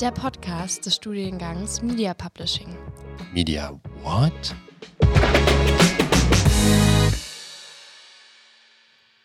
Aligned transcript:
der 0.00 0.10
Podcast 0.10 0.84
des 0.86 0.96
Studiengangs 0.96 1.80
Media 1.80 2.14
Publishing. 2.14 2.66
Media 3.32 3.78
what? 4.02 4.32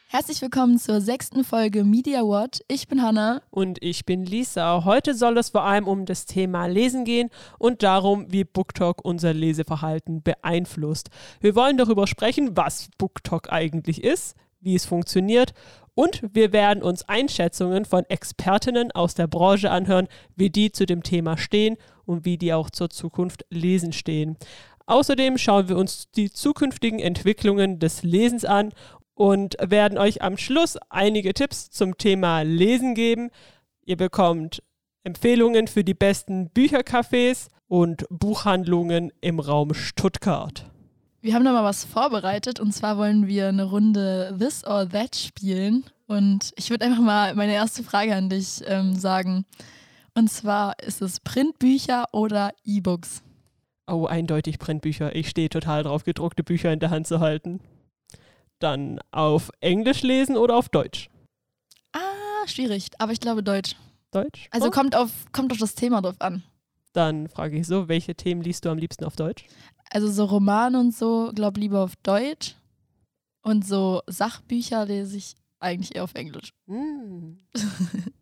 Herzlich 0.09 0.41
willkommen 0.43 0.77
zur 0.77 1.01
sechsten 1.01 1.43
Folge 1.43 1.83
Media 1.83 2.21
What. 2.21 2.63
Ich 2.67 2.87
bin 2.87 3.01
Hanna. 3.01 3.41
Und 3.49 3.81
ich 3.81 4.05
bin 4.05 4.23
Lisa. 4.25 4.85
Heute 4.85 5.15
soll 5.15 5.39
es 5.39 5.49
vor 5.49 5.63
allem 5.63 5.87
um 5.87 6.05
das 6.05 6.27
Thema 6.27 6.67
Lesen 6.67 7.03
gehen 7.03 7.31
und 7.57 7.81
darum, 7.81 8.31
wie 8.31 8.43
BookTok 8.43 9.03
unser 9.03 9.33
Leseverhalten 9.33 10.21
beeinflusst. 10.21 11.09
Wir 11.41 11.55
wollen 11.55 11.77
darüber 11.77 12.05
sprechen, 12.05 12.55
was 12.55 12.89
BookTok 12.99 13.51
eigentlich 13.51 14.03
ist, 14.03 14.35
wie 14.61 14.75
es 14.75 14.85
funktioniert 14.85 15.53
und 15.99 16.21
wir 16.31 16.53
werden 16.53 16.81
uns 16.81 17.03
Einschätzungen 17.09 17.83
von 17.83 18.05
Expertinnen 18.05 18.93
aus 18.93 19.15
der 19.15 19.27
Branche 19.27 19.69
anhören, 19.69 20.07
wie 20.33 20.49
die 20.49 20.71
zu 20.71 20.85
dem 20.85 21.03
Thema 21.03 21.37
stehen 21.37 21.75
und 22.05 22.23
wie 22.23 22.37
die 22.37 22.53
auch 22.53 22.69
zur 22.69 22.89
Zukunft 22.89 23.45
lesen 23.49 23.91
stehen. 23.91 24.37
Außerdem 24.85 25.37
schauen 25.37 25.67
wir 25.67 25.75
uns 25.75 26.09
die 26.11 26.31
zukünftigen 26.31 26.99
Entwicklungen 26.99 27.79
des 27.79 28.03
Lesens 28.03 28.45
an 28.45 28.71
und 29.13 29.57
werden 29.59 29.97
euch 29.97 30.21
am 30.21 30.37
Schluss 30.37 30.77
einige 30.87 31.33
Tipps 31.33 31.69
zum 31.69 31.97
Thema 31.97 32.43
Lesen 32.43 32.95
geben. 32.95 33.29
Ihr 33.83 33.97
bekommt 33.97 34.63
Empfehlungen 35.03 35.67
für 35.67 35.83
die 35.83 35.95
besten 35.95 36.47
Büchercafés 36.47 37.49
und 37.67 38.05
Buchhandlungen 38.09 39.11
im 39.19 39.41
Raum 39.41 39.73
Stuttgart. 39.73 40.71
Wir 41.21 41.33
haben 41.33 41.43
da 41.43 41.51
mal 41.51 41.63
was 41.63 41.83
vorbereitet 41.83 42.59
und 42.59 42.71
zwar 42.73 42.97
wollen 42.97 43.27
wir 43.27 43.49
eine 43.49 43.63
Runde 43.63 44.35
This 44.39 44.65
or 44.65 44.87
That 44.89 45.15
spielen. 45.15 45.83
Und 46.07 46.51
ich 46.55 46.69
würde 46.69 46.85
einfach 46.85 47.01
mal 47.01 47.35
meine 47.35 47.53
erste 47.53 47.83
Frage 47.83 48.15
an 48.15 48.29
dich 48.29 48.61
ähm, 48.65 48.95
sagen. 48.95 49.45
Und 50.15 50.29
zwar 50.31 50.79
ist 50.79 51.01
es 51.01 51.19
Printbücher 51.19 52.05
oder 52.13 52.51
E-Books? 52.63 53.21
Oh, 53.87 54.05
eindeutig 54.05 54.59
Printbücher. 54.59 55.15
Ich 55.15 55.29
stehe 55.29 55.49
total 55.49 55.83
drauf, 55.83 56.03
gedruckte 56.03 56.43
Bücher 56.43 56.71
in 56.71 56.79
der 56.79 56.89
Hand 56.89 57.05
zu 57.07 57.19
halten. 57.19 57.59
Dann 58.59 58.99
auf 59.11 59.51
Englisch 59.61 60.01
lesen 60.03 60.37
oder 60.37 60.55
auf 60.55 60.69
Deutsch? 60.69 61.09
Ah, 61.93 62.47
schwierig, 62.47 62.87
aber 62.97 63.11
ich 63.11 63.19
glaube 63.19 63.43
Deutsch. 63.43 63.75
Deutsch? 64.11 64.47
Also 64.51 64.67
Oh. 64.67 64.71
kommt, 64.71 64.95
auf, 64.95 65.11
kommt 65.31 65.51
auf 65.51 65.57
das 65.59 65.75
Thema 65.75 66.01
drauf 66.01 66.15
an. 66.19 66.43
Dann 66.93 67.27
frage 67.29 67.57
ich 67.57 67.67
so, 67.67 67.87
welche 67.87 68.15
Themen 68.15 68.41
liest 68.41 68.65
du 68.65 68.69
am 68.69 68.77
liebsten 68.79 69.05
auf 69.05 69.15
Deutsch? 69.15 69.45
Also 69.89 70.11
so 70.11 70.25
Romane 70.25 70.79
und 70.79 70.95
so, 70.95 71.31
glaube 71.33 71.59
lieber 71.59 71.81
auf 71.83 71.95
Deutsch. 71.97 72.55
Und 73.41 73.65
so 73.65 74.01
Sachbücher 74.07 74.85
lese 74.85 75.17
ich 75.17 75.35
eigentlich 75.59 75.95
eher 75.95 76.03
auf 76.03 76.15
Englisch. 76.15 76.53
Hm. 76.67 77.39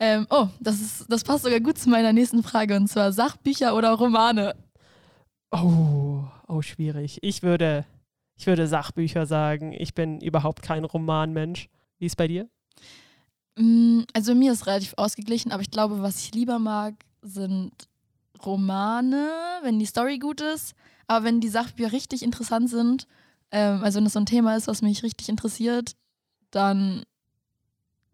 Ähm, 0.00 0.26
oh, 0.30 0.46
das, 0.60 0.80
ist, 0.80 1.06
das 1.10 1.24
passt 1.24 1.42
sogar 1.44 1.58
gut 1.60 1.76
zu 1.76 1.88
meiner 1.90 2.12
nächsten 2.12 2.42
Frage 2.42 2.76
und 2.76 2.86
zwar 2.86 3.12
Sachbücher 3.12 3.74
oder 3.74 3.92
Romane. 3.94 4.54
Oh, 5.50 6.22
oh, 6.46 6.62
schwierig. 6.62 7.18
Ich 7.22 7.42
würde, 7.42 7.84
ich 8.36 8.46
würde 8.46 8.68
Sachbücher 8.68 9.26
sagen. 9.26 9.72
Ich 9.72 9.94
bin 9.94 10.20
überhaupt 10.20 10.62
kein 10.62 10.84
Romanmensch. 10.84 11.68
Wie 11.98 12.06
ist 12.06 12.16
bei 12.16 12.28
dir? 12.28 12.48
Mm, 13.56 14.02
Also 14.12 14.34
mir 14.36 14.52
ist 14.52 14.66
relativ 14.68 14.94
ausgeglichen, 14.96 15.50
aber 15.50 15.62
ich 15.62 15.70
glaube, 15.70 16.00
was 16.00 16.22
ich 16.22 16.32
lieber 16.32 16.60
mag, 16.60 16.94
sind 17.22 17.72
Romane, 18.44 19.28
wenn 19.62 19.78
die 19.78 19.86
Story 19.86 20.18
gut 20.18 20.40
ist. 20.40 20.74
Aber 21.06 21.24
wenn 21.24 21.40
die 21.40 21.48
Sachbücher 21.48 21.92
richtig 21.92 22.22
interessant 22.22 22.68
sind, 22.68 23.06
ähm, 23.50 23.82
also 23.82 23.96
wenn 23.96 24.04
das 24.04 24.12
so 24.12 24.20
ein 24.20 24.26
Thema 24.26 24.56
ist, 24.56 24.66
was 24.68 24.82
mich 24.82 25.02
richtig 25.02 25.28
interessiert, 25.28 25.92
dann 26.50 27.04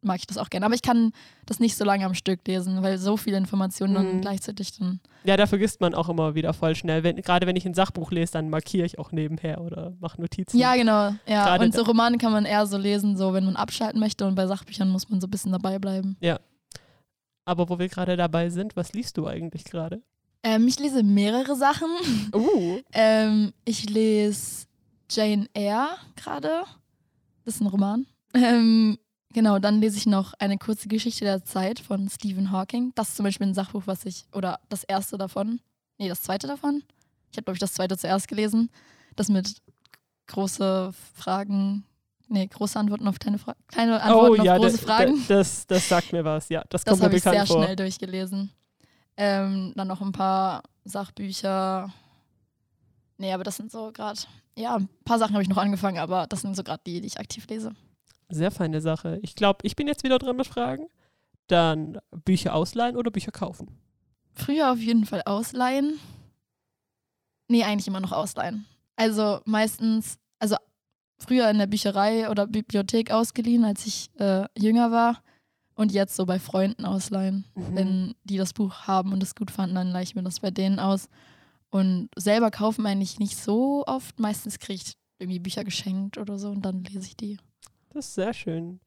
mag 0.00 0.18
ich 0.18 0.26
das 0.26 0.36
auch 0.36 0.50
gerne. 0.50 0.66
Aber 0.66 0.74
ich 0.74 0.82
kann 0.82 1.12
das 1.46 1.60
nicht 1.60 1.76
so 1.76 1.84
lange 1.84 2.04
am 2.04 2.14
Stück 2.14 2.46
lesen, 2.46 2.82
weil 2.82 2.98
so 2.98 3.16
viele 3.16 3.38
Informationen 3.38 3.94
dann 3.94 4.16
Mhm. 4.16 4.20
gleichzeitig 4.20 4.78
dann. 4.78 5.00
Ja, 5.24 5.36
da 5.38 5.46
vergisst 5.46 5.80
man 5.80 5.94
auch 5.94 6.10
immer 6.10 6.34
wieder 6.34 6.52
voll 6.52 6.74
schnell. 6.76 7.02
Wenn, 7.02 7.16
gerade 7.16 7.46
wenn 7.46 7.56
ich 7.56 7.64
ein 7.64 7.72
Sachbuch 7.74 8.10
lese, 8.10 8.32
dann 8.34 8.50
markiere 8.50 8.84
ich 8.84 8.98
auch 8.98 9.12
nebenher 9.12 9.62
oder 9.62 9.94
mache 10.00 10.20
Notizen. 10.20 10.58
Ja, 10.58 10.76
genau. 10.76 11.14
Ja. 11.26 11.56
Und 11.58 11.74
so 11.74 11.82
Romane 11.82 12.18
kann 12.18 12.32
man 12.32 12.44
eher 12.44 12.66
so 12.66 12.76
lesen, 12.76 13.16
so 13.16 13.32
wenn 13.32 13.46
man 13.46 13.56
abschalten 13.56 13.98
möchte. 13.98 14.26
Und 14.26 14.34
bei 14.34 14.46
Sachbüchern 14.46 14.90
muss 14.90 15.08
man 15.08 15.20
so 15.22 15.26
ein 15.26 15.30
bisschen 15.30 15.52
dabei 15.52 15.78
bleiben. 15.78 16.16
Aber 17.46 17.68
wo 17.68 17.78
wir 17.78 17.88
gerade 17.88 18.16
dabei 18.16 18.50
sind, 18.50 18.76
was 18.76 18.92
liest 18.92 19.16
du 19.16 19.26
eigentlich 19.26 19.64
gerade? 19.64 20.02
Ähm, 20.44 20.68
ich 20.68 20.78
lese 20.78 21.02
mehrere 21.02 21.56
Sachen. 21.56 21.88
Uh, 22.34 22.78
Ähm, 22.92 23.52
ich 23.64 23.88
lese 23.88 24.66
Jane 25.10 25.48
Eyre 25.54 25.96
gerade. 26.16 26.64
Das 27.44 27.56
ist 27.56 27.60
ein 27.60 27.66
Roman. 27.66 28.06
Ähm, 28.34 28.98
genau, 29.32 29.58
dann 29.58 29.80
lese 29.80 29.96
ich 29.96 30.06
noch 30.06 30.34
eine 30.38 30.58
kurze 30.58 30.88
Geschichte 30.88 31.24
der 31.24 31.44
Zeit 31.44 31.80
von 31.80 32.08
Stephen 32.08 32.50
Hawking. 32.52 32.92
Das 32.94 33.08
ist 33.08 33.16
zum 33.16 33.24
Beispiel 33.24 33.46
ein 33.46 33.54
Sachbuch, 33.54 33.82
was 33.86 34.04
ich, 34.04 34.26
oder 34.32 34.60
das 34.68 34.84
erste 34.84 35.16
davon. 35.18 35.60
Nee, 35.98 36.08
das 36.08 36.22
zweite 36.22 36.46
davon. 36.46 36.82
Ich 37.30 37.36
habe, 37.38 37.44
glaube 37.44 37.54
ich, 37.56 37.60
das 37.60 37.72
zweite 37.74 37.96
zuerst 37.96 38.28
gelesen. 38.28 38.70
Das 39.16 39.28
mit 39.28 39.56
große 40.26 40.92
Fragen, 41.14 41.84
nee, 42.28 42.46
große 42.46 42.78
Antworten 42.78 43.06
auf 43.08 43.18
kleine 43.18 43.38
Fragen. 43.38 43.60
Kleine 43.68 44.00
Antworten 44.02 44.34
auf 44.34 44.40
Oh, 44.40 44.44
ja, 44.44 44.56
große 44.58 44.78
Fragen. 44.78 45.24
Da, 45.28 45.36
das, 45.36 45.66
das 45.66 45.88
sagt 45.88 46.12
mir 46.12 46.24
was. 46.24 46.48
Ja, 46.48 46.64
das 46.68 46.84
Das 46.84 47.00
habe 47.00 47.16
ich 47.16 47.22
sehr 47.22 47.46
vor. 47.46 47.62
schnell 47.62 47.76
durchgelesen. 47.76 48.50
Ähm, 49.16 49.72
dann 49.76 49.88
noch 49.88 50.00
ein 50.00 50.12
paar 50.12 50.62
Sachbücher. 50.84 51.92
Nee, 53.16 53.32
aber 53.32 53.44
das 53.44 53.56
sind 53.56 53.70
so 53.70 53.92
gerade, 53.92 54.20
ja, 54.56 54.76
ein 54.76 54.88
paar 55.04 55.18
Sachen 55.18 55.34
habe 55.34 55.42
ich 55.42 55.48
noch 55.48 55.56
angefangen, 55.56 55.98
aber 55.98 56.26
das 56.26 56.40
sind 56.42 56.56
so 56.56 56.64
gerade 56.64 56.82
die, 56.86 57.00
die 57.00 57.06
ich 57.06 57.18
aktiv 57.18 57.46
lese. 57.48 57.72
Sehr 58.28 58.50
feine 58.50 58.80
Sache. 58.80 59.20
Ich 59.22 59.34
glaube, 59.36 59.60
ich 59.62 59.76
bin 59.76 59.86
jetzt 59.86 60.02
wieder 60.02 60.18
dran 60.18 60.36
mit 60.36 60.46
Fragen. 60.46 60.88
Dann 61.46 61.98
Bücher 62.24 62.54
ausleihen 62.54 62.96
oder 62.96 63.10
Bücher 63.10 63.30
kaufen? 63.30 63.78
Früher 64.32 64.72
auf 64.72 64.78
jeden 64.78 65.04
Fall 65.04 65.22
ausleihen. 65.26 66.00
Nee, 67.48 67.62
eigentlich 67.64 67.86
immer 67.86 68.00
noch 68.00 68.12
ausleihen. 68.12 68.64
Also 68.96 69.40
meistens, 69.44 70.18
also 70.38 70.56
früher 71.18 71.50
in 71.50 71.58
der 71.58 71.66
Bücherei 71.66 72.30
oder 72.30 72.46
Bibliothek 72.46 73.10
ausgeliehen, 73.10 73.64
als 73.64 73.86
ich 73.86 74.10
äh, 74.18 74.46
jünger 74.58 74.90
war. 74.90 75.22
Und 75.74 75.92
jetzt 75.92 76.14
so 76.14 76.24
bei 76.24 76.38
Freunden 76.38 76.84
ausleihen. 76.84 77.46
Mhm. 77.54 77.76
Wenn 77.76 78.14
die 78.24 78.36
das 78.36 78.52
Buch 78.52 78.82
haben 78.86 79.12
und 79.12 79.22
es 79.22 79.34
gut 79.34 79.50
fanden, 79.50 79.74
dann 79.74 79.88
leihe 79.88 80.04
ich 80.04 80.14
mir 80.14 80.22
das 80.22 80.40
bei 80.40 80.50
denen 80.50 80.78
aus. 80.78 81.08
Und 81.70 82.08
selber 82.16 82.50
kaufen 82.50 82.86
eigentlich 82.86 83.18
nicht 83.18 83.36
so 83.36 83.84
oft. 83.86 84.20
Meistens 84.20 84.58
kriege 84.58 84.80
ich 84.84 84.94
irgendwie 85.18 85.40
Bücher 85.40 85.64
geschenkt 85.64 86.18
oder 86.18 86.38
so 86.38 86.50
und 86.50 86.62
dann 86.62 86.84
lese 86.84 87.06
ich 87.06 87.16
die. 87.16 87.38
Das 87.90 88.06
ist 88.06 88.14
sehr 88.14 88.32
schön. 88.32 88.80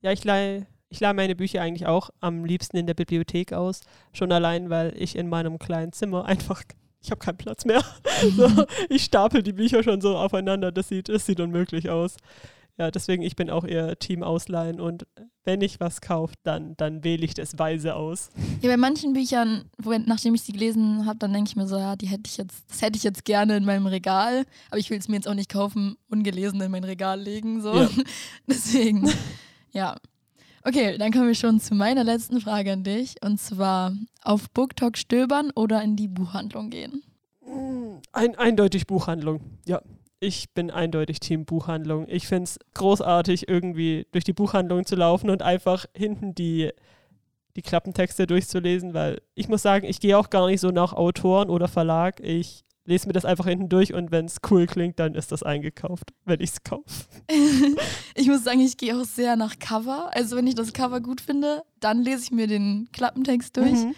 Ja, 0.00 0.10
ich 0.10 0.24
leihe 0.24 0.66
ich 0.92 1.00
leih 1.00 1.14
meine 1.14 1.34
Bücher 1.34 1.62
eigentlich 1.62 1.86
auch 1.86 2.10
am 2.20 2.44
liebsten 2.44 2.76
in 2.76 2.86
der 2.86 2.92
Bibliothek 2.92 3.54
aus. 3.54 3.80
Schon 4.12 4.30
allein, 4.30 4.68
weil 4.68 4.92
ich 4.96 5.16
in 5.16 5.28
meinem 5.28 5.58
kleinen 5.58 5.92
Zimmer 5.92 6.24
einfach, 6.26 6.62
ich 7.00 7.10
habe 7.10 7.18
keinen 7.18 7.38
Platz 7.38 7.64
mehr. 7.64 7.82
so, 8.36 8.48
ich 8.90 9.04
stapel 9.04 9.42
die 9.42 9.54
Bücher 9.54 9.82
schon 9.82 10.02
so 10.02 10.16
aufeinander. 10.16 10.70
Das 10.70 10.88
sieht, 10.88 11.08
das 11.08 11.24
sieht 11.24 11.40
unmöglich 11.40 11.88
aus. 11.88 12.16
Ja, 12.78 12.90
deswegen, 12.90 13.22
ich 13.22 13.36
bin 13.36 13.50
auch 13.50 13.64
eher 13.64 13.98
Team 13.98 14.22
Ausleihen 14.22 14.80
und 14.80 15.06
wenn 15.44 15.60
ich 15.60 15.78
was 15.78 16.00
kaufe, 16.00 16.34
dann, 16.42 16.74
dann 16.76 17.04
wähle 17.04 17.24
ich 17.24 17.34
das 17.34 17.58
weise 17.58 17.94
aus. 17.94 18.30
Ja, 18.62 18.70
bei 18.70 18.76
manchen 18.76 19.12
Büchern, 19.12 19.64
wo, 19.76 19.92
nachdem 19.92 20.34
ich 20.34 20.42
sie 20.42 20.52
gelesen 20.52 21.04
habe, 21.04 21.18
dann 21.18 21.32
denke 21.32 21.48
ich 21.48 21.56
mir 21.56 21.66
so, 21.66 21.76
ja, 21.76 21.96
die 21.96 22.06
hätte 22.06 22.22
ich 22.26 22.38
jetzt, 22.38 22.64
das 22.68 22.80
hätte 22.80 22.96
ich 22.96 23.02
jetzt 23.02 23.24
gerne 23.24 23.56
in 23.56 23.64
meinem 23.64 23.86
Regal, 23.86 24.44
aber 24.70 24.78
ich 24.78 24.88
will 24.88 24.98
es 24.98 25.08
mir 25.08 25.16
jetzt 25.16 25.28
auch 25.28 25.34
nicht 25.34 25.50
kaufen, 25.50 25.96
ungelesen 26.08 26.60
in 26.62 26.70
mein 26.70 26.84
Regal 26.84 27.20
legen. 27.20 27.60
So. 27.60 27.74
Ja. 27.74 27.90
Deswegen, 28.46 29.10
ja. 29.72 29.96
Okay, 30.64 30.96
dann 30.96 31.12
kommen 31.12 31.26
wir 31.26 31.34
schon 31.34 31.60
zu 31.60 31.74
meiner 31.74 32.04
letzten 32.04 32.40
Frage 32.40 32.72
an 32.72 32.84
dich. 32.84 33.16
Und 33.22 33.40
zwar 33.40 33.92
auf 34.22 34.48
BookTok 34.50 34.96
stöbern 34.96 35.50
oder 35.56 35.82
in 35.82 35.96
die 35.96 36.08
Buchhandlung 36.08 36.70
gehen? 36.70 37.02
Ein, 38.12 38.36
eindeutig 38.36 38.86
Buchhandlung. 38.86 39.40
Ja, 39.66 39.82
ich 40.22 40.54
bin 40.54 40.70
eindeutig 40.70 41.18
Team 41.18 41.44
Buchhandlung. 41.44 42.06
Ich 42.08 42.28
finde 42.28 42.44
es 42.44 42.58
großartig, 42.74 43.48
irgendwie 43.48 44.06
durch 44.12 44.22
die 44.22 44.32
Buchhandlung 44.32 44.86
zu 44.86 44.94
laufen 44.94 45.30
und 45.30 45.42
einfach 45.42 45.86
hinten 45.96 46.32
die, 46.32 46.70
die 47.56 47.62
Klappentexte 47.62 48.28
durchzulesen, 48.28 48.94
weil 48.94 49.20
ich 49.34 49.48
muss 49.48 49.62
sagen, 49.62 49.84
ich 49.84 49.98
gehe 49.98 50.16
auch 50.16 50.30
gar 50.30 50.46
nicht 50.46 50.60
so 50.60 50.70
nach 50.70 50.92
Autoren 50.92 51.50
oder 51.50 51.66
Verlag. 51.66 52.20
Ich 52.20 52.64
lese 52.84 53.08
mir 53.08 53.14
das 53.14 53.24
einfach 53.24 53.46
hinten 53.46 53.68
durch 53.68 53.94
und 53.94 54.12
wenn 54.12 54.26
es 54.26 54.36
cool 54.48 54.66
klingt, 54.66 55.00
dann 55.00 55.16
ist 55.16 55.32
das 55.32 55.42
eingekauft, 55.42 56.12
wenn 56.24 56.40
ich 56.40 56.50
es 56.50 56.62
kaufe. 56.62 56.84
ich 58.14 58.28
muss 58.28 58.44
sagen, 58.44 58.60
ich 58.60 58.76
gehe 58.76 58.96
auch 58.96 59.04
sehr 59.04 59.34
nach 59.34 59.58
Cover. 59.58 60.10
Also 60.14 60.36
wenn 60.36 60.46
ich 60.46 60.54
das 60.54 60.72
Cover 60.72 61.00
gut 61.00 61.20
finde, 61.20 61.62
dann 61.80 62.00
lese 62.00 62.22
ich 62.24 62.30
mir 62.30 62.46
den 62.46 62.88
Klappentext 62.92 63.56
durch. 63.56 63.72
Mhm. 63.72 63.94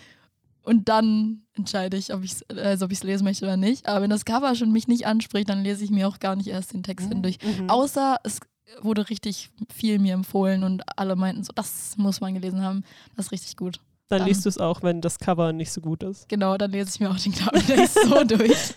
Und 0.65 0.89
dann 0.89 1.43
entscheide 1.53 1.97
ich, 1.97 2.13
ob 2.13 2.25
ich 2.25 2.33
es 2.33 2.49
also 2.51 2.87
ob 2.87 2.93
ich's 2.93 3.03
lesen 3.03 3.25
möchte 3.25 3.45
oder 3.45 3.57
nicht. 3.57 3.87
Aber 3.87 4.03
wenn 4.03 4.11
das 4.11 4.25
Cover 4.25 4.55
schon 4.55 4.73
mich 4.73 4.89
nicht 4.89 5.07
anspricht, 5.07 5.49
dann 5.49 5.63
lese 5.63 5.85
ich 5.85 5.91
mir 5.91 6.09
auch 6.09 6.19
gar 6.19 6.37
nicht 6.37 6.49
erst 6.49 6.73
den 6.73 6.83
Text 6.83 7.09
hindurch. 7.09 7.39
Mhm. 7.43 7.69
Außer 7.69 8.17
es 8.25 8.41
wurde 8.81 9.09
richtig 9.11 9.51
viel 9.73 9.99
mir 9.99 10.15
empfohlen 10.15 10.65
und 10.65 10.83
alle 10.99 11.17
meinten 11.17 11.45
so, 11.45 11.53
das 11.55 11.97
muss 11.97 12.21
man 12.21 12.35
gelesen 12.35 12.63
haben. 12.63 12.83
Das 13.15 13.27
ist 13.27 13.33
richtig 13.33 13.57
gut. 13.57 13.79
Dann 14.09 14.21
dann- 14.21 14.29
liest 14.29 14.45
du 14.45 14.49
es 14.49 14.59
auch, 14.59 14.83
wenn 14.83 15.01
das 15.01 15.19
Cover 15.19 15.53
nicht 15.53 15.71
so 15.71 15.81
gut 15.81 16.03
ist. 16.03 16.29
Genau, 16.29 16.57
dann 16.57 16.71
lese 16.71 16.91
ich 16.95 17.01
mir 17.01 17.11
auch 17.11 17.19
den 17.19 17.33
Klappentext 17.33 17.99
so 18.09 18.25
durch. 18.25 18.75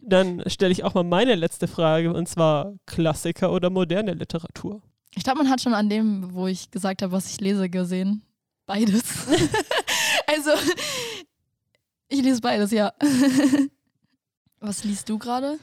Dann 0.00 0.42
stelle 0.48 0.72
ich 0.72 0.84
auch 0.84 0.94
mal 0.94 1.04
meine 1.04 1.34
letzte 1.34 1.66
Frage 1.66 2.12
und 2.12 2.28
zwar 2.28 2.74
Klassiker 2.86 3.52
oder 3.52 3.70
moderne 3.70 4.14
Literatur. 4.14 4.82
Ich 5.14 5.22
glaube, 5.22 5.38
man 5.38 5.50
hat 5.50 5.60
schon 5.60 5.74
an 5.74 5.88
dem, 5.88 6.34
wo 6.34 6.46
ich 6.46 6.70
gesagt 6.70 7.02
habe, 7.02 7.12
was 7.12 7.30
ich 7.30 7.40
lese, 7.40 7.70
gesehen. 7.70 8.22
Beides. 8.66 9.02
also, 10.26 10.50
ich 12.14 12.22
lese 12.22 12.40
beides, 12.40 12.70
ja. 12.70 12.92
Was 14.60 14.84
liest 14.84 15.08
du 15.08 15.18
gerade? 15.18 15.58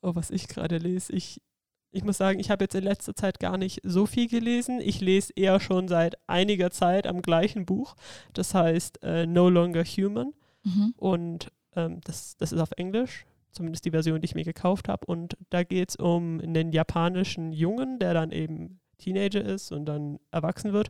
Oh, 0.00 0.14
was 0.14 0.30
ich 0.30 0.48
gerade 0.48 0.78
lese. 0.78 1.12
Ich, 1.12 1.42
ich 1.90 2.04
muss 2.04 2.16
sagen, 2.16 2.38
ich 2.38 2.50
habe 2.50 2.64
jetzt 2.64 2.74
in 2.74 2.84
letzter 2.84 3.14
Zeit 3.14 3.38
gar 3.38 3.58
nicht 3.58 3.80
so 3.82 4.06
viel 4.06 4.28
gelesen. 4.28 4.80
Ich 4.80 5.00
lese 5.00 5.32
eher 5.36 5.60
schon 5.60 5.88
seit 5.88 6.16
einiger 6.26 6.70
Zeit 6.70 7.06
am 7.06 7.20
gleichen 7.20 7.66
Buch. 7.66 7.96
Das 8.32 8.54
heißt 8.54 9.02
äh, 9.02 9.26
No 9.26 9.50
Longer 9.50 9.84
Human. 9.84 10.32
Mhm. 10.62 10.94
Und 10.96 11.48
ähm, 11.74 12.00
das, 12.04 12.36
das 12.38 12.52
ist 12.52 12.60
auf 12.60 12.70
Englisch, 12.76 13.26
zumindest 13.50 13.84
die 13.84 13.90
Version, 13.90 14.20
die 14.20 14.26
ich 14.26 14.34
mir 14.34 14.44
gekauft 14.44 14.88
habe. 14.88 15.04
Und 15.06 15.36
da 15.50 15.64
geht 15.64 15.90
es 15.90 15.96
um 15.96 16.40
einen 16.40 16.72
japanischen 16.72 17.52
Jungen, 17.52 17.98
der 17.98 18.14
dann 18.14 18.30
eben 18.30 18.80
Teenager 18.98 19.44
ist 19.44 19.72
und 19.72 19.86
dann 19.86 20.18
erwachsen 20.30 20.72
wird, 20.72 20.88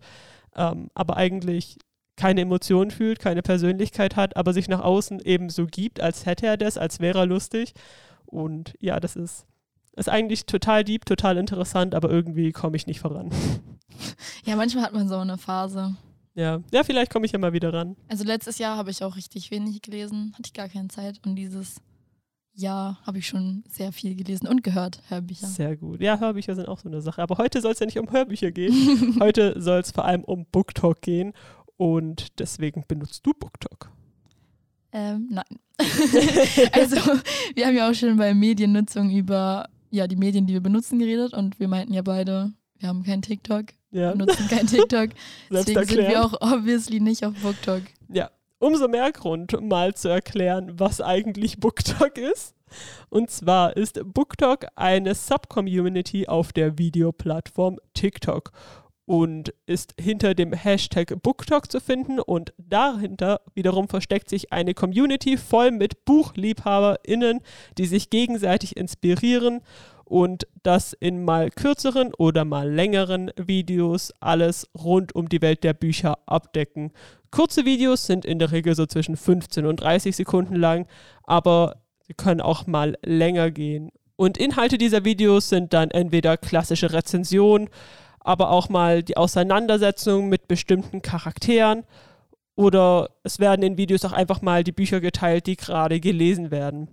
ähm, 0.55 0.91
aber 0.95 1.17
eigentlich 1.17 1.79
keine 2.17 2.41
Emotionen 2.41 2.91
fühlt, 2.91 3.19
keine 3.19 3.43
Persönlichkeit 3.43 4.17
hat, 4.17 4.37
aber 4.37 4.53
sich 4.53 4.69
nach 4.69 4.81
außen 4.81 5.21
eben 5.21 5.51
so 5.51 5.67
gibt, 5.67 6.01
als 6.01 6.27
hätte 6.27 6.47
er 6.47 6.57
das, 6.57 6.79
als 6.79 7.01
wäre 7.01 7.21
er 7.21 7.27
lustig. 7.27 7.75
Und 8.25 8.75
ja, 8.81 8.99
das 9.01 9.17
ist, 9.17 9.47
ist 9.95 10.09
eigentlich 10.09 10.47
total 10.47 10.85
deep, 10.85 11.05
total 11.07 11.37
interessant, 11.37 11.95
aber 11.95 12.11
irgendwie 12.11 12.53
komme 12.53 12.77
ich 12.77 12.87
nicht 12.87 13.01
voran. 13.01 13.31
Ja, 14.45 14.57
manchmal 14.57 14.85
hat 14.85 14.93
man 14.93 15.09
so 15.09 15.17
eine 15.17 15.39
Phase. 15.39 15.97
Ja, 16.35 16.63
ja 16.71 16.85
vielleicht 16.85 17.11
komme 17.11 17.27
ich 17.27 17.33
ja 17.33 17.39
mal 17.39 17.53
wieder 17.53 17.73
ran. 17.73 17.97
Also 18.09 18.25
letztes 18.25 18.59
Jahr 18.59 18.77
habe 18.77 18.91
ich 18.91 19.03
auch 19.03 19.17
richtig 19.17 19.51
wenig 19.51 19.81
gelesen, 19.83 20.33
hatte 20.35 20.43
ich 20.47 20.53
gar 20.53 20.69
keine 20.69 20.89
Zeit. 20.89 21.21
Und 21.25 21.35
dieses 21.35 21.81
Jahr 22.53 22.99
habe 23.07 23.19
ich 23.19 23.27
schon 23.27 23.65
sehr 23.69 23.93
viel 23.93 24.15
gelesen 24.15 24.47
und 24.47 24.63
gehört, 24.63 25.03
Hörbücher. 25.09 25.47
Sehr 25.47 25.77
gut. 25.77 26.01
Ja, 26.01 26.19
Hörbücher 26.19 26.55
sind 26.55 26.69
auch 26.69 26.79
so 26.79 26.89
eine 26.89 27.01
Sache. 27.01 27.23
Aber 27.23 27.39
heute 27.39 27.61
soll 27.61 27.73
es 27.73 27.79
ja 27.79 27.87
nicht 27.87 27.99
um 27.99 28.11
Hörbücher 28.11 28.51
gehen. 28.51 29.17
heute 29.21 29.61
soll 29.61 29.81
es 29.81 29.91
vor 29.91 30.05
allem 30.05 30.25
um 30.25 30.47
BookTalk 30.47 31.03
gehen. 31.03 31.33
Und 31.77 32.39
deswegen 32.39 32.85
benutzt 32.87 33.27
du 33.27 33.33
BookTalk. 33.33 33.91
Ähm, 34.93 35.29
nein. 35.31 35.45
also, 36.73 36.97
wir 37.55 37.67
haben 37.67 37.77
ja 37.77 37.91
auch 37.91 37.95
schon 37.95 38.17
bei 38.17 38.33
Mediennutzung 38.33 39.11
über 39.11 39.69
ja, 39.91 40.07
die 40.07 40.17
Medien, 40.17 40.47
die 40.47 40.55
wir 40.55 40.63
benutzen, 40.63 40.99
geredet 40.99 41.35
und 41.35 41.61
wir 41.61 41.69
meinten 41.69 41.93
ja 41.93 42.03
beide, 42.03 42.53
wir 42.79 42.89
haben 42.89 43.03
kein 43.03 43.23
TikTok, 43.23 43.67
Ja, 43.91 44.13
benutzen 44.13 44.49
kein 44.49 44.67
TikTok. 44.67 45.11
Deswegen 45.51 45.85
sind 45.85 45.99
wir 45.99 46.25
auch 46.25 46.35
obviously 46.41 47.01
nicht 47.01 47.25
auf 47.25 47.35
BookTok. 47.43 47.83
Ja, 48.09 48.31
umso 48.59 48.89
mehr 48.89 49.13
Grund, 49.13 49.61
mal 49.63 49.95
zu 49.95 50.09
erklären, 50.09 50.79
was 50.79 51.01
eigentlich 51.01 51.59
BookTok 51.59 52.19
ist. 52.19 52.55
Und 53.09 53.31
zwar 53.31 53.77
ist 53.77 54.01
BookTok 54.13 54.67
eine 54.75 55.15
Subcommunity 55.15 56.27
auf 56.27 56.53
der 56.53 56.79
Videoplattform 56.79 57.79
TikTok 57.95 58.51
und 59.07 59.55
ist 59.67 59.95
hinter 59.99 60.35
dem 60.35 60.53
Hashtag 60.53 61.23
BookTok 61.23 61.71
zu 61.71 61.81
finden 61.81 62.19
und 62.19 62.53
dahinter 62.59 63.41
wiederum 63.55 63.89
versteckt 63.89 64.29
sich 64.29 64.53
eine 64.53 64.75
Community 64.75 65.37
voll 65.37 65.71
mit 65.71 66.05
BuchliebhaberInnen, 66.05 67.41
die 67.79 67.87
sich 67.87 68.11
gegenseitig 68.11 68.77
inspirieren 68.77 69.63
und 70.05 70.47
das 70.63 70.93
in 70.93 71.25
mal 71.25 71.51
kürzeren 71.51 72.13
oder 72.15 72.45
mal 72.45 72.71
längeren 72.71 73.31
Videos 73.37 74.13
alles 74.21 74.69
rund 74.77 75.15
um 75.15 75.29
die 75.29 75.43
Welt 75.43 75.65
der 75.65 75.75
Bücher 75.75 76.19
abdecken. 76.27 76.93
Kurze 77.31 77.65
Videos 77.65 78.07
sind 78.07 78.25
in 78.25 78.39
der 78.39 78.53
Regel 78.53 78.75
so 78.75 78.87
zwischen 78.87 79.17
15 79.17 79.67
und 79.67 79.81
30 79.81 80.15
Sekunden 80.17 80.57
lang, 80.57 80.87
aber 81.25 81.83
sie 82.07 82.15
können 82.15 82.41
auch 82.41 82.67
mal 82.67 82.97
länger 83.05 83.51
gehen. 83.51 83.91
Und 84.17 84.39
Inhalte 84.39 84.79
dieser 84.79 85.05
Videos 85.05 85.49
sind 85.49 85.75
dann 85.75 85.91
entweder 85.91 86.37
klassische 86.37 86.93
Rezensionen, 86.93 87.69
aber 88.27 88.51
auch 88.51 88.69
mal 88.69 89.03
die 89.03 89.17
Auseinandersetzung 89.17 90.29
mit 90.29 90.49
bestimmten 90.49 91.01
Charakteren 91.01 91.85
oder 92.57 93.11
es 93.23 93.39
werden 93.39 93.63
in 93.63 93.79
Videos 93.79 94.05
auch 94.05 94.13
einfach 94.13 94.43
mal 94.43 94.65
die 94.65 94.73
Bücher 94.73 95.01
geteilt, 95.01 95.47
die 95.47 95.57
gerade 95.57 96.01
gelesen 96.01 96.51
werden. 96.51 96.89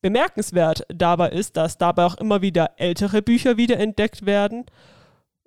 Bemerkenswert 0.00 0.84
dabei 0.88 1.30
ist, 1.30 1.56
dass 1.56 1.78
dabei 1.78 2.04
auch 2.04 2.16
immer 2.16 2.42
wieder 2.42 2.72
ältere 2.76 3.22
Bücher 3.22 3.56
wiederentdeckt 3.56 4.26
werden. 4.26 4.64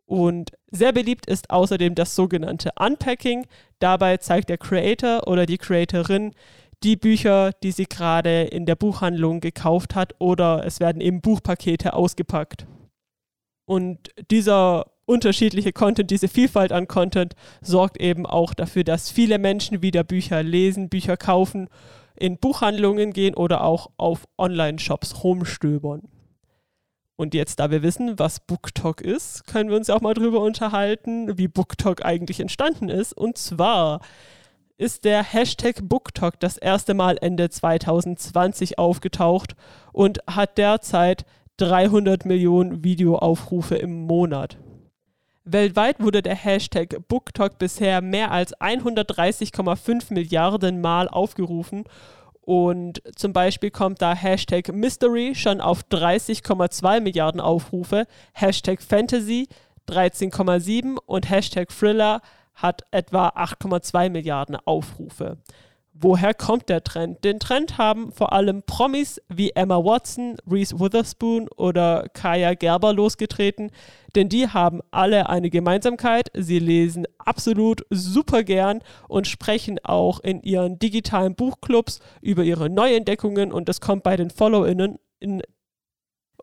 Und 0.05 0.51
sehr 0.69 0.91
beliebt 0.91 1.25
ist 1.25 1.49
außerdem 1.49 1.95
das 1.95 2.15
sogenannte 2.15 2.71
Unpacking. 2.79 3.47
Dabei 3.79 4.17
zeigt 4.17 4.49
der 4.49 4.57
Creator 4.57 5.27
oder 5.27 5.45
die 5.45 5.57
Creatorin 5.57 6.33
die 6.83 6.95
Bücher, 6.95 7.51
die 7.63 7.71
sie 7.71 7.85
gerade 7.85 8.43
in 8.43 8.65
der 8.65 8.75
Buchhandlung 8.75 9.39
gekauft 9.39 9.95
hat 9.95 10.15
oder 10.19 10.65
es 10.65 10.79
werden 10.79 11.01
eben 11.01 11.21
Buchpakete 11.21 11.93
ausgepackt. 11.93 12.65
Und 13.65 14.09
dieser 14.29 14.90
unterschiedliche 15.11 15.73
Content, 15.73 16.09
diese 16.09 16.27
Vielfalt 16.29 16.71
an 16.71 16.87
Content 16.87 17.35
sorgt 17.61 17.99
eben 17.99 18.25
auch 18.25 18.53
dafür, 18.53 18.83
dass 18.83 19.11
viele 19.11 19.37
Menschen 19.37 19.81
wieder 19.81 20.03
Bücher 20.03 20.41
lesen, 20.41 20.89
Bücher 20.89 21.17
kaufen, 21.17 21.67
in 22.15 22.37
Buchhandlungen 22.37 23.13
gehen 23.13 23.35
oder 23.35 23.63
auch 23.63 23.89
auf 23.97 24.25
Online-Shops 24.37 25.23
rumstöbern. 25.23 26.03
Und 27.17 27.33
jetzt, 27.33 27.59
da 27.59 27.69
wir 27.69 27.83
wissen, 27.83 28.17
was 28.17 28.39
BookTok 28.39 29.01
ist, 29.01 29.45
können 29.45 29.69
wir 29.69 29.75
uns 29.75 29.89
auch 29.89 30.01
mal 30.01 30.13
drüber 30.13 30.39
unterhalten, 30.41 31.37
wie 31.37 31.47
BookTok 31.47 32.05
eigentlich 32.05 32.39
entstanden 32.39 32.89
ist. 32.89 33.13
Und 33.13 33.37
zwar 33.37 33.99
ist 34.77 35.03
der 35.03 35.23
Hashtag 35.23 35.81
BookTok 35.83 36.39
das 36.39 36.57
erste 36.57 36.93
Mal 36.93 37.17
Ende 37.21 37.49
2020 37.49 38.79
aufgetaucht 38.79 39.55
und 39.91 40.19
hat 40.25 40.57
derzeit 40.57 41.25
300 41.57 42.25
Millionen 42.25 42.83
Videoaufrufe 42.83 43.75
im 43.75 44.07
Monat. 44.07 44.57
Weltweit 45.43 45.99
wurde 45.99 46.21
der 46.21 46.35
Hashtag 46.35 47.07
BookTok 47.07 47.57
bisher 47.57 48.01
mehr 48.01 48.31
als 48.31 48.55
130,5 48.57 50.13
Milliarden 50.13 50.81
Mal 50.81 51.07
aufgerufen 51.07 51.85
und 52.41 53.01
zum 53.15 53.33
Beispiel 53.33 53.71
kommt 53.71 54.01
da 54.01 54.13
Hashtag 54.13 54.71
Mystery 54.71 55.33
schon 55.33 55.59
auf 55.59 55.81
30,2 55.91 56.99
Milliarden 57.01 57.41
Aufrufe, 57.41 58.05
Hashtag 58.33 58.83
Fantasy 58.83 59.47
13,7 59.89 60.97
und 61.05 61.29
Hashtag 61.29 61.69
Thriller 61.69 62.21
hat 62.53 62.83
etwa 62.91 63.29
8,2 63.29 64.09
Milliarden 64.09 64.57
Aufrufe. 64.65 65.37
Woher 65.93 66.33
kommt 66.33 66.69
der 66.69 66.83
Trend? 66.83 67.23
Den 67.25 67.39
Trend 67.39 67.77
haben 67.77 68.13
vor 68.13 68.31
allem 68.31 68.63
Promis 68.63 69.21
wie 69.27 69.51
Emma 69.51 69.77
Watson, 69.77 70.37
Reese 70.49 70.79
Witherspoon 70.79 71.49
oder 71.57 72.07
Kaya 72.13 72.53
Gerber 72.53 72.93
losgetreten, 72.93 73.71
denn 74.15 74.29
die 74.29 74.47
haben 74.47 74.79
alle 74.91 75.27
eine 75.29 75.49
Gemeinsamkeit. 75.49 76.31
Sie 76.33 76.59
lesen 76.59 77.05
absolut 77.17 77.85
super 77.89 78.43
gern 78.43 78.79
und 79.09 79.27
sprechen 79.27 79.79
auch 79.83 80.21
in 80.21 80.41
ihren 80.41 80.79
digitalen 80.79 81.35
Buchclubs 81.35 81.99
über 82.21 82.43
ihre 82.43 82.69
Neuentdeckungen 82.69 83.51
und 83.51 83.67
das 83.67 83.81
kommt 83.81 84.03
bei 84.03 84.15
den 84.15 84.29
FollowerInnen 84.29 84.97
in 85.19 85.41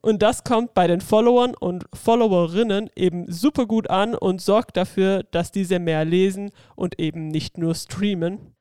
und 0.01 0.23
das 0.23 0.45
kommt 0.45 0.75
bei 0.75 0.87
den 0.87 1.01
Followern 1.01 1.55
und 1.55 1.87
Followerinnen 1.93 2.89
eben 2.95 3.31
super 3.33 3.67
gut 3.67 3.91
an 3.91 4.15
und 4.15 4.41
sorgt 4.41 4.77
dafür, 4.77 5.25
dass 5.25 5.51
diese 5.51 5.81
mehr 5.81 6.05
lesen 6.05 6.51
und 6.77 7.01
eben 7.01 7.29
nicht 7.29 7.59
nur 7.59 7.75
streamen. 7.75 8.55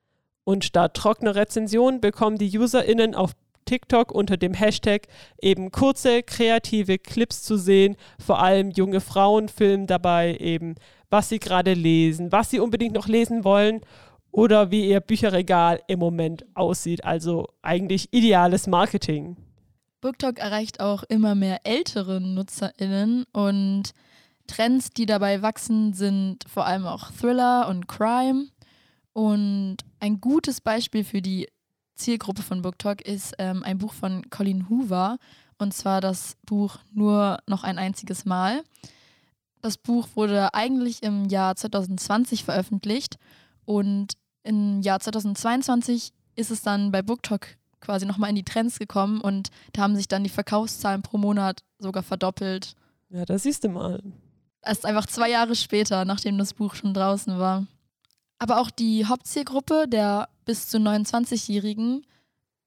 Und 0.47 0.63
statt 0.63 0.93
trockener 0.93 1.35
Rezensionen 1.35 1.99
bekommen 1.99 2.37
die 2.37 2.57
UserInnen 2.57 3.15
auf 3.15 3.33
TikTok 3.65 4.13
unter 4.13 4.37
dem 4.37 4.53
Hashtag 4.53 5.09
eben 5.41 5.71
kurze, 5.71 6.23
kreative 6.23 6.99
Clips 6.99 7.43
zu 7.43 7.57
sehen. 7.57 7.97
Vor 8.17 8.41
allem 8.41 8.71
junge 8.71 9.01
Frauen 9.01 9.49
filmen 9.49 9.87
dabei 9.87 10.37
eben, 10.37 10.75
was 11.09 11.27
sie 11.27 11.39
gerade 11.39 11.73
lesen, 11.73 12.31
was 12.31 12.49
sie 12.49 12.61
unbedingt 12.61 12.95
noch 12.95 13.09
lesen 13.09 13.43
wollen 13.43 13.81
oder 14.31 14.71
wie 14.71 14.87
ihr 14.87 15.01
Bücherregal 15.01 15.81
im 15.87 15.99
Moment 15.99 16.45
aussieht. 16.53 17.03
Also 17.03 17.49
eigentlich 17.61 18.13
ideales 18.13 18.67
Marketing. 18.67 19.35
BookTok 19.99 20.39
erreicht 20.39 20.79
auch 20.79 21.03
immer 21.03 21.35
mehr 21.35 21.59
ältere 21.65 22.21
NutzerInnen 22.21 23.25
und 23.33 23.91
Trends, 24.47 24.91
die 24.91 25.05
dabei 25.05 25.41
wachsen, 25.41 25.91
sind 25.91 26.45
vor 26.47 26.65
allem 26.65 26.85
auch 26.85 27.11
Thriller 27.11 27.67
und 27.67 27.89
Crime. 27.89 28.45
Und 29.17 29.77
ein 29.99 30.21
gutes 30.21 30.61
Beispiel 30.61 31.03
für 31.03 31.23
die 31.23 31.47
Zielgruppe 31.95 32.43
von 32.43 32.61
BookTok 32.61 33.01
ist 33.01 33.33
ähm, 33.39 33.63
ein 33.63 33.79
Buch 33.79 33.93
von 33.93 34.29
Colin 34.29 34.69
Hoover 34.69 35.17
und 35.57 35.73
zwar 35.73 36.01
das 36.01 36.37
Buch 36.45 36.77
Nur 36.93 37.39
noch 37.47 37.63
ein 37.63 37.79
einziges 37.79 38.25
Mal. 38.25 38.61
Das 39.61 39.79
Buch 39.79 40.07
wurde 40.13 40.53
eigentlich 40.53 41.01
im 41.01 41.25
Jahr 41.29 41.55
2020 41.55 42.43
veröffentlicht 42.43 43.17
und 43.65 44.13
im 44.43 44.83
Jahr 44.83 44.99
2022 44.99 46.13
ist 46.35 46.51
es 46.51 46.61
dann 46.61 46.91
bei 46.91 47.01
BookTok 47.01 47.47
quasi 47.79 48.05
nochmal 48.05 48.29
in 48.29 48.35
die 48.35 48.43
Trends 48.43 48.77
gekommen 48.77 49.19
und 49.19 49.49
da 49.73 49.81
haben 49.81 49.95
sich 49.95 50.07
dann 50.07 50.23
die 50.23 50.29
Verkaufszahlen 50.29 51.01
pro 51.01 51.17
Monat 51.17 51.63
sogar 51.79 52.03
verdoppelt. 52.03 52.75
Ja, 53.09 53.25
da 53.25 53.39
siehst 53.39 53.63
du 53.63 53.69
mal. 53.69 53.99
Erst 54.61 54.85
einfach 54.85 55.07
zwei 55.07 55.31
Jahre 55.31 55.55
später, 55.55 56.05
nachdem 56.05 56.37
das 56.37 56.53
Buch 56.53 56.75
schon 56.75 56.93
draußen 56.93 57.39
war. 57.39 57.65
Aber 58.39 58.61
auch 58.61 58.69
die 58.69 59.05
Hauptzielgruppe 59.05 59.87
der 59.87 60.29
bis 60.45 60.67
zu 60.67 60.77
29-Jährigen 60.77 62.05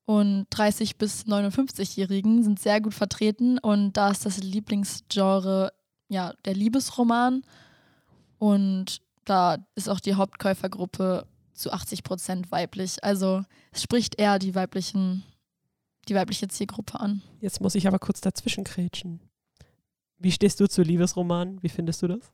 und 0.05 0.47
30 0.51 0.97
bis 0.97 1.25
59-Jährigen 1.27 2.43
sind 2.43 2.59
sehr 2.59 2.81
gut 2.81 2.95
vertreten 2.95 3.59
und 3.59 3.93
da 3.93 4.11
ist 4.11 4.27
das 4.27 4.39
Lieblingsgenre 4.39 5.73
ja 6.09 6.35
der 6.45 6.55
Liebesroman 6.55 7.43
und 8.39 9.01
da 9.25 9.59
ist 9.77 9.89
auch 9.89 10.01
die 10.01 10.15
Hauptkäufergruppe 10.15 11.27
zu 11.53 11.73
80 11.73 12.03
Prozent 12.03 12.51
weiblich. 12.51 13.05
Also 13.05 13.45
es 13.71 13.83
spricht 13.83 14.19
eher 14.19 14.39
die 14.39 14.55
weiblichen, 14.55 15.23
die 16.09 16.15
weibliche 16.15 16.49
Zielgruppe 16.49 16.99
an. 16.99 17.23
Jetzt 17.41 17.61
muss 17.61 17.77
ich 17.77 17.87
aber 17.87 17.99
kurz 17.99 18.21
dazwischen 18.21 18.65
krätschen. 18.65 19.21
Wie 20.19 20.33
stehst 20.33 20.59
du 20.59 20.69
zu 20.69 20.83
Liebesromanen? 20.83 21.63
Wie 21.63 21.69
findest 21.69 22.03
du 22.03 22.09
das? 22.09 22.33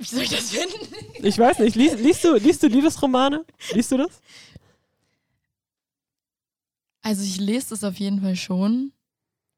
Wie 0.00 0.06
soll 0.06 0.22
ich 0.22 0.30
das 0.30 0.50
finden? 0.50 0.94
Ich 1.22 1.38
weiß 1.38 1.58
nicht. 1.58 1.76
Lies, 1.76 1.94
liest, 1.96 2.24
du, 2.24 2.34
liest 2.36 2.62
du 2.62 2.68
Liebesromane? 2.68 3.44
Liest 3.72 3.92
du 3.92 3.98
das? 3.98 4.22
Also 7.02 7.22
ich 7.22 7.38
lese 7.38 7.70
das 7.70 7.84
auf 7.84 7.96
jeden 7.98 8.22
Fall 8.22 8.34
schon. 8.34 8.92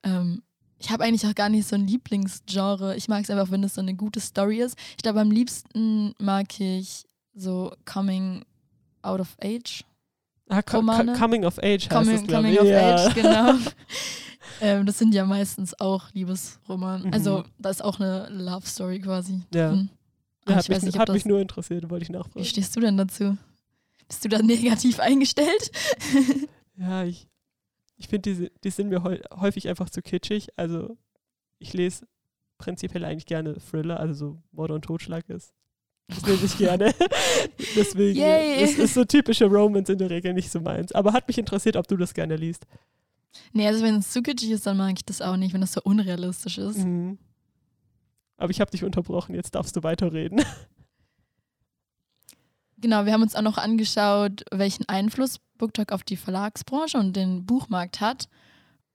Ähm, 0.02 0.42
ich 0.78 0.90
habe 0.90 1.04
eigentlich 1.04 1.25
auch 1.26 1.34
gar 1.37 1.49
nicht 1.49 1.68
so 1.68 1.76
ein 1.76 1.87
Lieblingsgenre. 1.87 2.96
Ich 2.96 3.06
mag 3.06 3.22
es 3.22 3.30
einfach, 3.30 3.52
wenn 3.52 3.62
es 3.62 3.75
so 3.75 3.80
eine 3.80 3.94
gute 3.94 4.18
Story 4.18 4.61
ist. 4.61 4.76
Ich 4.96 5.04
glaube, 5.04 5.20
am 5.20 5.30
liebsten 5.30 6.12
mag 6.18 6.58
ich 6.58 7.04
so 7.34 7.72
Coming 7.84 8.44
Out 9.02 9.20
of 9.20 9.37
Age. 9.40 9.84
Ah, 10.49 10.61
co 10.61 10.78
Romane. 10.78 11.12
coming 11.14 11.44
of 11.44 11.58
Age 11.58 11.88
heißt 11.88 11.90
Coming, 11.90 12.26
das, 12.26 12.37
coming 12.37 12.52
ich. 12.52 12.61
of 12.61 12.66
ja. 12.66 12.96
Age, 12.96 13.14
genau. 13.14 13.54
ähm, 14.61 14.87
das 14.87 14.99
sind 14.99 15.14
ja 15.14 15.25
meistens 15.25 15.78
auch 15.80 16.11
Liebesromane. 16.12 17.06
Mhm. 17.06 17.14
Also 17.14 17.44
da 17.61 17.70
ist 17.70 17.82
auch 17.82 18.00
eine 18.00 18.28
Love 18.28 18.66
Story 18.66 19.00
quasi. 19.00 19.40
Ja. 19.54 19.70
drin. 19.70 19.88
Ja, 20.49 20.56
hat 20.56 20.64
ich 20.64 20.68
mich, 20.68 20.76
weiß 20.76 20.82
nicht, 20.84 20.99
hat 20.99 21.08
mich 21.11 21.25
nur 21.25 21.40
interessiert, 21.40 21.88
wollte 21.90 22.02
ich 22.04 22.08
Wie 22.08 22.12
nachfragen. 22.14 22.44
stehst 22.44 22.75
du 22.76 22.80
denn 22.80 22.96
dazu? 22.96 23.37
Bist 24.08 24.25
du 24.25 24.28
da 24.28 24.42
negativ 24.42 24.99
eingestellt? 25.00 25.70
Ja, 26.76 27.04
ich, 27.04 27.28
ich 27.96 28.08
finde, 28.08 28.34
die, 28.34 28.50
die 28.64 28.70
sind 28.70 28.88
mir 28.88 29.02
häu- 29.04 29.22
häufig 29.40 29.68
einfach 29.68 29.88
zu 29.90 30.02
kitschig. 30.02 30.49
Also 30.56 30.96
ich 31.58 31.72
lese 31.72 32.06
prinzipiell 32.58 33.04
eigentlich 33.04 33.26
gerne 33.26 33.56
Thriller, 33.58 34.00
also 34.00 34.14
so 34.14 34.42
Mord 34.52 34.70
und 34.72 34.82
Totschlag 34.84 35.28
ist. 35.28 35.52
Das 36.08 36.26
lese 36.26 36.46
ich 36.46 36.58
gerne. 36.58 36.92
Deswegen 37.76 38.18
Yay. 38.18 38.64
ist, 38.64 38.78
ist 38.78 38.94
so 38.94 39.04
typische 39.04 39.46
Romance 39.46 39.90
in 39.92 39.99
der 39.99 40.11
Regel 40.11 40.34
nicht 40.34 40.50
so 40.50 40.61
meins. 40.61 40.92
Aber 40.92 41.12
hat 41.12 41.28
mich 41.28 41.38
interessiert, 41.38 41.76
ob 41.76 41.87
du 41.88 41.96
das 41.96 42.12
gerne 42.12 42.37
liest. 42.37 42.66
nee, 43.52 43.66
also 43.66 43.82
wenn 43.84 43.96
es 43.96 44.11
zu 44.11 44.20
kitschig 44.22 44.50
ist, 44.50 44.66
dann 44.66 44.76
mag 44.76 44.92
ich 44.96 45.04
das 45.04 45.22
auch 45.22 45.37
nicht, 45.37 45.54
wenn 45.54 45.61
das 45.61 45.72
so 45.72 45.80
unrealistisch 45.84 46.58
ist. 46.58 46.78
Mhm. 46.78 47.18
Aber 48.42 48.50
ich 48.50 48.61
habe 48.61 48.72
dich 48.72 48.82
unterbrochen, 48.82 49.37
jetzt 49.37 49.54
darfst 49.54 49.76
du 49.76 49.82
weiterreden. 49.84 50.44
Genau, 52.78 53.06
wir 53.06 53.12
haben 53.12 53.22
uns 53.22 53.37
auch 53.37 53.42
noch 53.42 53.58
angeschaut, 53.58 54.44
welchen 54.50 54.88
Einfluss 54.88 55.38
BookTok 55.56 55.92
auf 55.92 56.02
die 56.02 56.16
Verlagsbranche 56.16 56.99
und 56.99 57.14
den 57.14 57.46
Buchmarkt 57.46 58.00
hat. 58.00 58.28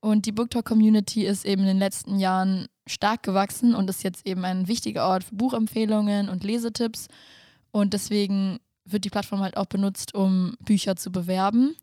Und 0.02 0.26
die 0.26 0.34
BookTok-Community 0.34 1.26
ist 1.26 1.46
eben 1.46 1.62
in 1.62 1.70
den 1.70 1.78
letzten 1.78 2.20
Jahren 2.20 2.68
stark 2.86 3.24
gewachsen 3.24 3.74
und 3.74 3.90
ist 3.90 4.04
jetzt 4.04 4.28
eben 4.28 4.44
ein 4.44 4.68
wichtiger 4.68 5.08
Ort 5.08 5.24
für 5.24 5.36
Buchempfehlungen 5.36 6.28
und 6.28 6.44
Lesetipps. 6.44 7.08
Und 7.72 7.94
deswegen 7.94 8.60
wird 8.84 9.06
die 9.06 9.10
Plattform 9.10 9.40
halt 9.40 9.56
auch 9.56 9.68
benutzt, 9.68 10.14
um 10.14 10.58
Bücher 10.60 10.98
zu 10.98 11.10
bewerben. 11.10 11.74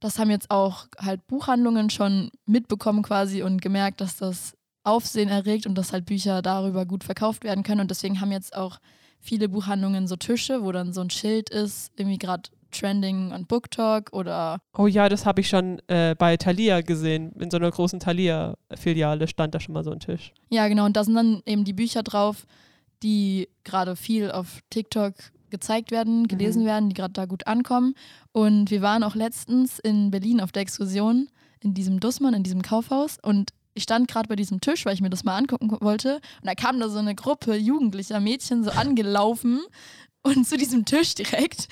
Das 0.00 0.18
haben 0.18 0.30
jetzt 0.30 0.50
auch 0.50 0.86
halt 0.98 1.26
Buchhandlungen 1.26 1.90
schon 1.90 2.30
mitbekommen 2.46 3.02
quasi 3.02 3.42
und 3.42 3.60
gemerkt, 3.60 4.00
dass 4.00 4.16
das 4.16 4.56
Aufsehen 4.84 5.28
erregt 5.28 5.66
und 5.66 5.74
dass 5.76 5.92
halt 5.92 6.06
Bücher 6.06 6.42
darüber 6.42 6.86
gut 6.86 7.02
verkauft 7.04 7.42
werden 7.44 7.64
können. 7.64 7.80
Und 7.80 7.90
deswegen 7.90 8.20
haben 8.20 8.30
jetzt 8.32 8.54
auch 8.54 8.78
viele 9.18 9.48
Buchhandlungen 9.48 10.06
so 10.06 10.16
Tische, 10.16 10.62
wo 10.62 10.70
dann 10.72 10.92
so 10.92 11.00
ein 11.00 11.10
Schild 11.10 11.50
ist, 11.50 11.90
irgendwie 11.96 12.18
gerade 12.18 12.42
Trending 12.70 13.30
und 13.32 13.48
BookTok 13.48 14.12
oder 14.12 14.58
Oh 14.76 14.86
ja, 14.86 15.08
das 15.08 15.24
habe 15.26 15.40
ich 15.40 15.48
schon 15.48 15.80
äh, 15.88 16.14
bei 16.18 16.36
Thalia 16.36 16.80
gesehen. 16.82 17.32
In 17.38 17.50
so 17.50 17.56
einer 17.56 17.70
großen 17.70 18.00
Thalia-Filiale 18.00 19.28
stand 19.28 19.54
da 19.54 19.60
schon 19.60 19.72
mal 19.74 19.84
so 19.84 19.90
ein 19.92 20.00
Tisch. 20.00 20.32
ja 20.50 20.68
genau, 20.68 20.84
und 20.84 20.96
da 20.96 21.04
sind 21.04 21.14
dann 21.14 21.42
eben 21.46 21.64
die 21.64 21.72
Bücher 21.72 22.02
drauf, 22.02 22.46
die 23.02 23.48
gerade 23.64 23.96
viel 23.96 24.30
auf 24.30 24.60
TikTok 24.70 25.14
gezeigt 25.50 25.90
werden, 25.92 26.26
gelesen 26.26 26.62
Mhm. 26.62 26.66
werden, 26.66 26.88
die 26.88 26.94
gerade 26.94 27.12
da 27.12 27.26
gut 27.26 27.46
ankommen. 27.46 27.94
Und 28.32 28.70
wir 28.72 28.82
waren 28.82 29.04
auch 29.04 29.14
letztens 29.14 29.78
in 29.78 30.10
Berlin 30.10 30.40
auf 30.40 30.50
der 30.52 30.62
Exkursion 30.62 31.28
in 31.60 31.74
diesem 31.74 32.00
Dussmann, 32.00 32.34
in 32.34 32.42
diesem 32.42 32.62
Kaufhaus 32.62 33.18
und 33.22 33.50
ich 33.74 33.82
stand 33.82 34.08
gerade 34.08 34.28
bei 34.28 34.36
diesem 34.36 34.60
Tisch, 34.60 34.86
weil 34.86 34.94
ich 34.94 35.00
mir 35.00 35.10
das 35.10 35.24
mal 35.24 35.36
angucken 35.36 35.70
wollte. 35.80 36.16
Und 36.16 36.46
da 36.46 36.54
kam 36.54 36.80
da 36.80 36.88
so 36.88 36.98
eine 36.98 37.14
Gruppe 37.14 37.56
jugendlicher 37.56 38.20
Mädchen 38.20 38.64
so 38.64 38.70
angelaufen 38.70 39.60
und 40.22 40.46
zu 40.46 40.56
diesem 40.56 40.84
Tisch 40.84 41.14
direkt 41.14 41.68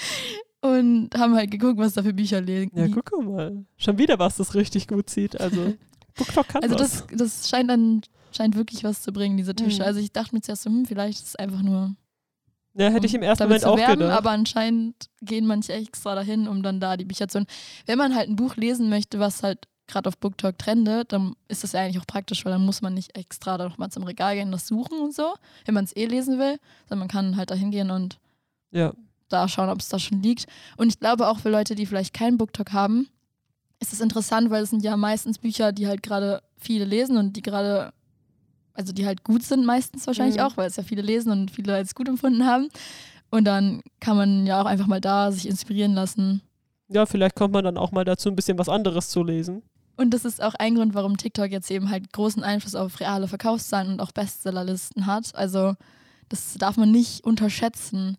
und 0.61 1.11
haben 1.17 1.35
halt 1.35 1.51
geguckt, 1.51 1.79
was 1.79 1.95
da 1.95 2.03
für 2.03 2.13
Bücher 2.13 2.41
liegen. 2.41 2.79
Ja, 2.79 2.87
guck 2.89 3.25
mal. 3.25 3.65
Schon 3.77 3.99
wieder 3.99 4.19
was, 4.19 4.37
das 4.37 4.55
richtig 4.55 4.89
gut 4.89 5.11
sieht. 5.11 5.41
Also, 5.41 5.75
BookTok 6.15 6.49
kann 6.49 6.63
Also 6.63 6.77
das, 6.77 7.07
das 7.13 7.49
scheint 7.49 7.71
dann 7.71 8.03
scheint 8.33 8.57
wirklich 8.57 8.85
was 8.85 9.03
zu 9.03 9.13
bringen, 9.13 9.37
diese 9.37 9.55
Tische. 9.55 9.83
Mhm. 9.83 9.87
Also 9.89 10.01
ich 10.01 10.13
dachte 10.13 10.35
mir 10.35 10.41
zuerst 10.41 10.63
so, 10.63 10.71
hm, 10.71 10.87
vielleicht 10.87 11.19
ist 11.19 11.29
es 11.29 11.37
einfach 11.37 11.63
nur 11.63 11.95
Ja, 12.75 12.89
hätte 12.89 13.07
ich 13.07 13.15
um 13.15 13.21
im 13.21 13.23
ersten 13.25 13.45
Moment 13.45 13.65
auch 13.65 13.77
werben, 13.77 14.01
gedacht. 14.01 14.19
aber 14.19 14.31
anscheinend 14.31 14.95
gehen 15.21 15.47
manche 15.47 15.73
extra 15.73 16.15
dahin, 16.15 16.49
um 16.49 16.63
dann 16.63 16.81
da 16.81 16.97
die 16.97 17.05
Bücher 17.05 17.29
zu 17.29 17.39
holen. 17.39 17.47
Wenn 17.87 17.99
man 17.99 18.15
halt 18.15 18.29
ein 18.29 18.37
Buch 18.37 18.57
lesen 18.57 18.89
möchte, 18.89 19.19
was 19.19 19.43
halt 19.43 19.69
gerade 19.87 20.09
auf 20.09 20.17
BookTok 20.19 20.59
trendet, 20.59 21.13
dann 21.13 21.35
ist 21.49 21.65
das 21.65 21.73
ja 21.73 21.81
eigentlich 21.81 21.99
auch 22.01 22.07
praktisch, 22.07 22.45
weil 22.45 22.53
dann 22.53 22.65
muss 22.65 22.83
man 22.83 22.95
nicht 22.95 23.17
extra 23.17 23.59
da 23.59 23.69
nochmal 23.69 23.91
zum 23.91 24.05
Regal 24.05 24.35
gehen 24.35 24.47
und 24.47 24.53
das 24.53 24.67
suchen 24.67 24.99
und 25.01 25.15
so, 25.15 25.35
wenn 25.67 25.75
man 25.75 25.85
es 25.85 25.95
eh 25.97 26.07
lesen 26.07 26.39
will, 26.39 26.59
sondern 26.89 27.01
man 27.01 27.09
kann 27.09 27.37
halt 27.37 27.51
da 27.51 27.55
hingehen 27.55 27.91
und 27.91 28.19
ja. 28.71 28.93
da 29.29 29.49
schauen, 29.49 29.69
ob 29.69 29.81
es 29.81 29.89
da 29.89 29.99
schon 29.99 30.23
liegt. 30.23 30.47
Und 30.77 30.89
ich 30.89 30.99
glaube 30.99 31.29
auch 31.29 31.41
für 31.41 31.51
Leute, 31.51 31.75
die 31.75 31.87
vielleicht 31.87 32.15
keinen 32.15 32.39
BookTok 32.39 32.73
haben, 32.73 33.09
ist 33.81 33.93
es 33.93 34.01
interessant, 34.01 34.51
weil 34.51 34.63
es 34.63 34.71
sind 34.71 34.85
ja 34.85 34.97
meistens 34.97 35.39
Bücher, 35.39 35.73
die 35.73 35.89
halt 35.89 36.03
gerade 36.03 36.43
viele 36.57 36.85
lesen 36.85 37.17
und 37.17 37.35
die 37.35 37.43
gerade, 37.43 37.93
also 38.75 38.93
die 38.93 39.05
halt 39.05 39.25
gut 39.25 39.43
sind 39.43 39.67
meistens 39.67 40.07
wahrscheinlich 40.07 40.37
Mhm. 40.37 40.43
auch, 40.45 40.57
weil 40.57 40.69
es 40.69 40.77
ja 40.77 40.85
viele 40.85 41.03
lesen 41.03 41.33
und 41.33 41.51
viele 41.51 41.75
als 41.75 41.95
gut 41.95 42.09
empfunden 42.09 42.47
haben. 42.47 42.69
Und 43.31 43.45
dann 43.45 43.83
kann 43.99 44.17
man 44.17 44.47
ja 44.47 44.63
auch 44.63 44.67
einfach 44.67 44.87
mal 44.87 45.01
da 45.01 45.33
sich 45.33 45.49
inspirieren 45.49 45.95
lassen. 45.95 46.41
ja, 46.89 47.07
vielleicht 47.07 47.35
kommt 47.35 47.55
man 47.55 47.65
dann 47.65 47.79
auch 47.79 47.91
mal 47.91 48.05
dazu, 48.05 48.29
ein 48.29 48.37
bisschen 48.37 48.59
was 48.59 48.69
anderes 48.69 49.09
zu 49.09 49.25
lesen. 49.25 49.63
Und 50.03 50.11
das 50.11 50.25
ist 50.25 50.43
auch 50.43 50.55
ein 50.55 50.75
Grund, 50.75 50.95
warum 50.95 51.17
TikTok 51.17 51.51
jetzt 51.51 51.71
eben 51.71 51.89
halt 51.89 52.13
großen 52.13 52.43
Einfluss 52.43 52.75
auf 52.75 52.99
reale 52.99 53.29
Verkaufszahlen 53.29 53.93
und 53.93 54.01
auch 54.01 54.11
Bestsellerlisten 54.11 55.07
hat. 55.07 55.35
Also 55.37 55.75
das 56.29 56.55
darf 56.55 56.77
man 56.77 56.91
nicht 56.91 57.25
unterschätzen. 57.25 58.17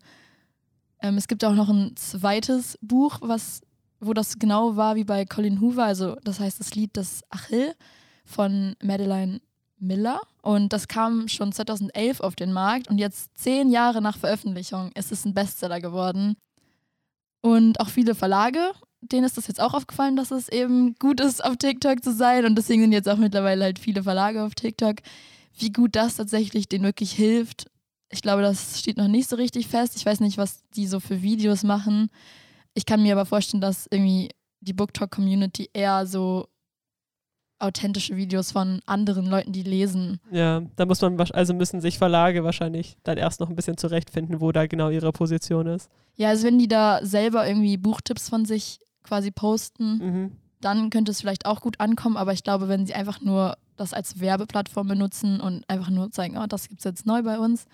Ähm, 1.01 1.17
es 1.17 1.27
gibt 1.27 1.43
auch 1.43 1.53
noch 1.53 1.67
ein 1.67 1.95
zweites 1.97 2.79
Buch, 2.81 3.19
was, 3.21 3.61
wo 3.99 4.13
das 4.13 4.39
genau 4.39 4.77
war 4.77 4.95
wie 4.95 5.03
bei 5.03 5.25
Colin 5.25 5.59
Hoover. 5.59 5.83
Also 5.83 6.15
das 6.23 6.39
heißt 6.39 6.59
das 6.61 6.73
Lied 6.73 6.95
des 6.95 7.21
Achill 7.29 7.75
von 8.23 8.75
Madeline 8.81 9.41
Miller. 9.77 10.21
Und 10.41 10.71
das 10.71 10.87
kam 10.87 11.27
schon 11.27 11.51
2011 11.51 12.21
auf 12.21 12.35
den 12.35 12.53
Markt 12.53 12.87
und 12.87 12.97
jetzt 12.97 13.37
zehn 13.37 13.69
Jahre 13.69 14.01
nach 14.01 14.17
Veröffentlichung 14.17 14.93
ist 14.93 15.11
es 15.11 15.25
ein 15.25 15.33
Bestseller 15.33 15.81
geworden. 15.81 16.37
Und 17.41 17.81
auch 17.81 17.89
viele 17.89 18.15
Verlage 18.15 18.71
denen 19.11 19.25
ist 19.25 19.37
das 19.37 19.47
jetzt 19.47 19.61
auch 19.61 19.73
aufgefallen, 19.73 20.15
dass 20.15 20.31
es 20.31 20.49
eben 20.49 20.95
gut 20.95 21.19
ist, 21.19 21.43
auf 21.43 21.57
TikTok 21.57 22.03
zu 22.03 22.13
sein. 22.13 22.45
Und 22.45 22.55
deswegen 22.55 22.81
sind 22.81 22.91
jetzt 22.91 23.09
auch 23.09 23.17
mittlerweile 23.17 23.63
halt 23.63 23.79
viele 23.79 24.03
Verlage 24.03 24.43
auf 24.43 24.55
TikTok. 24.55 24.97
Wie 25.57 25.71
gut 25.71 25.95
das 25.95 26.15
tatsächlich 26.15 26.67
denen 26.67 26.83
wirklich 26.83 27.11
hilft, 27.11 27.67
ich 28.13 28.21
glaube, 28.21 28.43
das 28.43 28.79
steht 28.79 28.97
noch 28.97 29.07
nicht 29.07 29.27
so 29.27 29.35
richtig 29.35 29.67
fest. 29.67 29.95
Ich 29.97 30.05
weiß 30.05 30.19
nicht, 30.19 30.37
was 30.37 30.63
die 30.75 30.85
so 30.87 30.99
für 30.99 31.23
Videos 31.23 31.63
machen. 31.63 32.09
Ich 32.75 32.85
kann 32.85 33.01
mir 33.01 33.13
aber 33.13 33.25
vorstellen, 33.25 33.61
dass 33.61 33.87
irgendwie 33.89 34.29
die 34.61 34.73
BookTok-Community 34.73 35.69
eher 35.73 36.05
so 36.05 36.47
authentische 37.59 38.15
Videos 38.15 38.51
von 38.51 38.81
anderen 38.85 39.25
Leuten, 39.25 39.51
die 39.51 39.63
lesen. 39.63 40.19
Ja, 40.31 40.61
da 40.75 40.85
muss 40.85 41.01
man, 41.01 41.19
also 41.19 41.53
müssen 41.53 41.81
sich 41.81 41.97
Verlage 41.97 42.43
wahrscheinlich 42.43 42.97
dann 43.03 43.17
erst 43.17 43.39
noch 43.39 43.49
ein 43.49 43.55
bisschen 43.55 43.77
zurechtfinden, 43.77 44.41
wo 44.41 44.51
da 44.51 44.67
genau 44.67 44.89
ihre 44.89 45.11
Position 45.11 45.67
ist. 45.67 45.89
Ja, 46.15 46.29
also 46.29 46.45
wenn 46.45 46.59
die 46.59 46.67
da 46.67 46.99
selber 47.03 47.47
irgendwie 47.47 47.77
Buchtipps 47.77 48.29
von 48.29 48.45
sich 48.45 48.79
quasi 49.03 49.31
posten, 49.31 49.97
Mhm. 49.97 50.31
dann 50.61 50.89
könnte 50.89 51.11
es 51.11 51.19
vielleicht 51.21 51.45
auch 51.45 51.61
gut 51.61 51.79
ankommen, 51.79 52.17
aber 52.17 52.33
ich 52.33 52.43
glaube, 52.43 52.67
wenn 52.69 52.85
sie 52.85 52.93
einfach 52.93 53.21
nur 53.21 53.57
das 53.75 53.93
als 53.93 54.19
Werbeplattform 54.19 54.87
benutzen 54.87 55.41
und 55.41 55.67
einfach 55.69 55.89
nur 55.89 56.11
zeigen, 56.11 56.37
oh, 56.37 56.45
das 56.47 56.67
gibt 56.69 56.79
es 56.81 56.85
jetzt 56.85 57.05
neu 57.05 57.21
bei 57.23 57.39
uns, 57.39 57.65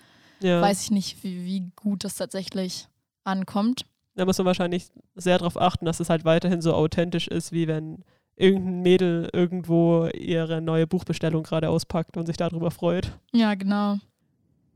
Ja. 0.42 0.60
weiß 0.60 0.82
ich 0.82 0.90
nicht, 0.90 1.22
wie, 1.22 1.44
wie 1.44 1.70
gut 1.76 2.04
das 2.04 2.14
tatsächlich 2.16 2.88
ankommt. 3.24 3.84
Da 4.16 4.24
muss 4.24 4.38
man 4.38 4.46
wahrscheinlich 4.46 4.88
sehr 5.14 5.38
darauf 5.38 5.60
achten, 5.60 5.84
dass 5.84 6.00
es 6.00 6.10
halt 6.10 6.24
weiterhin 6.24 6.62
so 6.62 6.74
authentisch 6.74 7.28
ist, 7.28 7.52
wie 7.52 7.68
wenn 7.68 8.02
irgendein 8.36 8.80
Mädel 8.82 9.28
irgendwo 9.32 10.06
ihre 10.14 10.60
neue 10.62 10.86
Buchbestellung 10.86 11.42
gerade 11.42 11.68
auspackt 11.68 12.16
und 12.16 12.26
sich 12.26 12.36
darüber 12.38 12.70
freut. 12.70 13.12
Ja, 13.32 13.54
genau. 13.54 13.98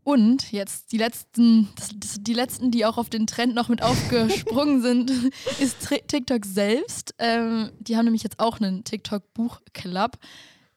Und 0.04 0.52
jetzt 0.52 0.92
die 0.92 0.98
letzten, 0.98 1.70
die 2.20 2.34
letzten, 2.34 2.70
die 2.70 2.84
auch 2.84 2.98
auf 2.98 3.08
den 3.08 3.26
Trend 3.26 3.54
noch 3.54 3.68
mit 3.68 3.82
aufgesprungen 3.82 4.82
sind, 4.82 5.10
ist 5.58 5.88
TikTok 6.06 6.44
selbst. 6.44 7.14
Ähm, 7.18 7.72
die 7.80 7.96
haben 7.96 8.04
nämlich 8.04 8.22
jetzt 8.22 8.38
auch 8.38 8.60
einen 8.60 8.84
TikTok-Buchclub. 8.84 10.18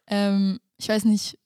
Ähm, 0.08 0.60
ich 0.78 0.88
weiß 0.88 1.06
nicht, 1.06 1.38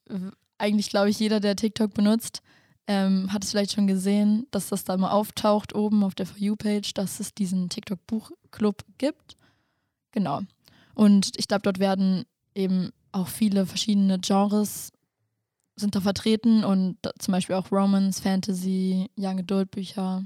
eigentlich 0.58 0.90
glaube 0.90 1.10
ich, 1.10 1.18
jeder, 1.18 1.40
der 1.40 1.56
TikTok 1.56 1.92
benutzt, 1.92 2.42
ähm, 2.86 3.32
hat 3.32 3.44
es 3.44 3.50
vielleicht 3.50 3.72
schon 3.72 3.86
gesehen, 3.86 4.46
dass 4.50 4.68
das 4.68 4.84
da 4.84 4.96
mal 4.96 5.10
auftaucht 5.10 5.74
oben 5.74 6.04
auf 6.04 6.14
der 6.14 6.26
For 6.26 6.38
You-Page, 6.38 6.94
dass 6.94 7.20
es 7.20 7.34
diesen 7.34 7.68
TikTok-Buchclub 7.68 8.84
gibt. 8.98 9.36
Genau. 10.12 10.42
Und 10.94 11.32
ich 11.36 11.48
glaube, 11.48 11.62
dort 11.62 11.78
werden 11.78 12.24
eben 12.54 12.92
auch 13.12 13.28
viele 13.28 13.66
verschiedene 13.66 14.18
Genres 14.18 14.92
sind 15.76 15.94
da 15.94 16.00
vertreten 16.00 16.64
und 16.64 16.98
da, 17.02 17.10
zum 17.18 17.32
Beispiel 17.32 17.56
auch 17.56 17.70
Romance, 17.72 18.20
Fantasy, 18.20 19.10
Young 19.16 19.40
Adult 19.40 19.70
Bücher. 19.70 20.24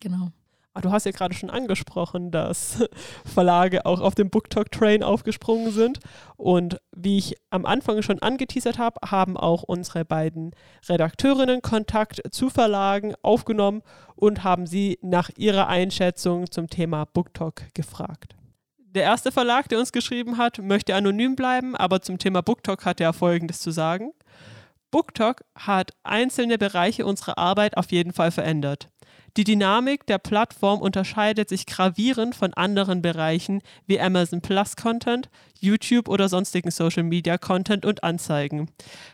Genau. 0.00 0.30
Ah, 0.76 0.80
du 0.80 0.90
hast 0.90 1.06
ja 1.06 1.12
gerade 1.12 1.34
schon 1.34 1.50
angesprochen, 1.50 2.32
dass 2.32 2.84
Verlage 3.24 3.86
auch 3.86 4.00
auf 4.00 4.16
dem 4.16 4.28
BookTok 4.28 4.72
Train 4.72 5.04
aufgesprungen 5.04 5.70
sind. 5.70 6.00
Und 6.36 6.80
wie 6.90 7.18
ich 7.18 7.36
am 7.50 7.64
Anfang 7.64 8.02
schon 8.02 8.18
angeteasert 8.18 8.76
habe, 8.78 8.98
haben 9.08 9.36
auch 9.36 9.62
unsere 9.62 10.04
beiden 10.04 10.50
Redakteurinnen 10.88 11.62
Kontakt 11.62 12.22
zu 12.32 12.50
Verlagen 12.50 13.14
aufgenommen 13.22 13.82
und 14.16 14.42
haben 14.42 14.66
sie 14.66 14.98
nach 15.00 15.30
ihrer 15.36 15.68
Einschätzung 15.68 16.50
zum 16.50 16.68
Thema 16.68 17.04
BookTok 17.04 17.72
gefragt. 17.74 18.34
Der 18.78 19.04
erste 19.04 19.30
Verlag, 19.30 19.68
der 19.68 19.78
uns 19.78 19.92
geschrieben 19.92 20.38
hat, 20.38 20.58
möchte 20.58 20.94
anonym 20.94 21.36
bleiben, 21.36 21.76
aber 21.76 22.02
zum 22.02 22.18
Thema 22.18 22.42
BookTok 22.42 22.84
hat 22.84 23.00
er 23.00 23.12
Folgendes 23.12 23.60
zu 23.60 23.70
sagen. 23.70 24.12
BookTok 24.94 25.42
hat 25.56 25.90
einzelne 26.04 26.56
Bereiche 26.56 27.04
unserer 27.04 27.36
Arbeit 27.36 27.76
auf 27.76 27.90
jeden 27.90 28.12
Fall 28.12 28.30
verändert. 28.30 28.90
Die 29.36 29.42
Dynamik 29.42 30.06
der 30.06 30.18
Plattform 30.18 30.80
unterscheidet 30.80 31.48
sich 31.48 31.66
gravierend 31.66 32.36
von 32.36 32.54
anderen 32.54 33.02
Bereichen 33.02 33.60
wie 33.86 34.00
Amazon 34.00 34.40
Plus 34.40 34.76
Content, 34.76 35.30
YouTube 35.58 36.08
oder 36.08 36.28
sonstigen 36.28 36.70
Social 36.70 37.02
Media 37.02 37.38
Content 37.38 37.84
und 37.84 38.04
Anzeigen. 38.04 38.70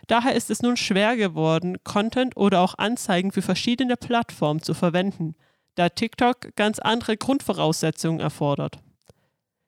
Daher 0.06 0.34
ist 0.34 0.50
es 0.50 0.60
nun 0.60 0.76
schwer 0.76 1.16
geworden, 1.16 1.78
Content 1.82 2.36
oder 2.36 2.60
auch 2.60 2.74
Anzeigen 2.76 3.32
für 3.32 3.40
verschiedene 3.40 3.96
Plattformen 3.96 4.60
zu 4.60 4.74
verwenden, 4.74 5.34
da 5.76 5.88
TikTok 5.88 6.54
ganz 6.56 6.78
andere 6.78 7.16
Grundvoraussetzungen 7.16 8.20
erfordert. 8.20 8.80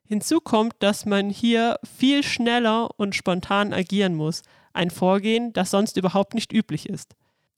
Hinzu 0.05 0.41
kommt, 0.41 0.75
dass 0.77 1.07
man 1.07 1.31
hier 1.31 1.79
viel 1.97 2.21
schneller 2.21 2.91
und 2.97 3.15
spontan 3.15 3.73
agieren 3.73 4.13
muss, 4.13 4.43
ein 4.73 4.89
Vorgehen, 4.89 5.53
das 5.53 5.71
sonst 5.71 5.97
überhaupt 5.97 6.33
nicht 6.33 6.51
üblich 6.51 6.89
ist. 6.89 7.15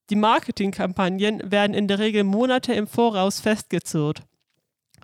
Die 0.10 0.16
Marketingkampagnen 0.16 1.52
werden 1.52 1.74
in 1.74 1.88
der 1.88 2.00
Regel 2.00 2.24
Monate 2.24 2.74
im 2.74 2.88
Voraus 2.88 3.40
festgezurrt. 3.40 4.22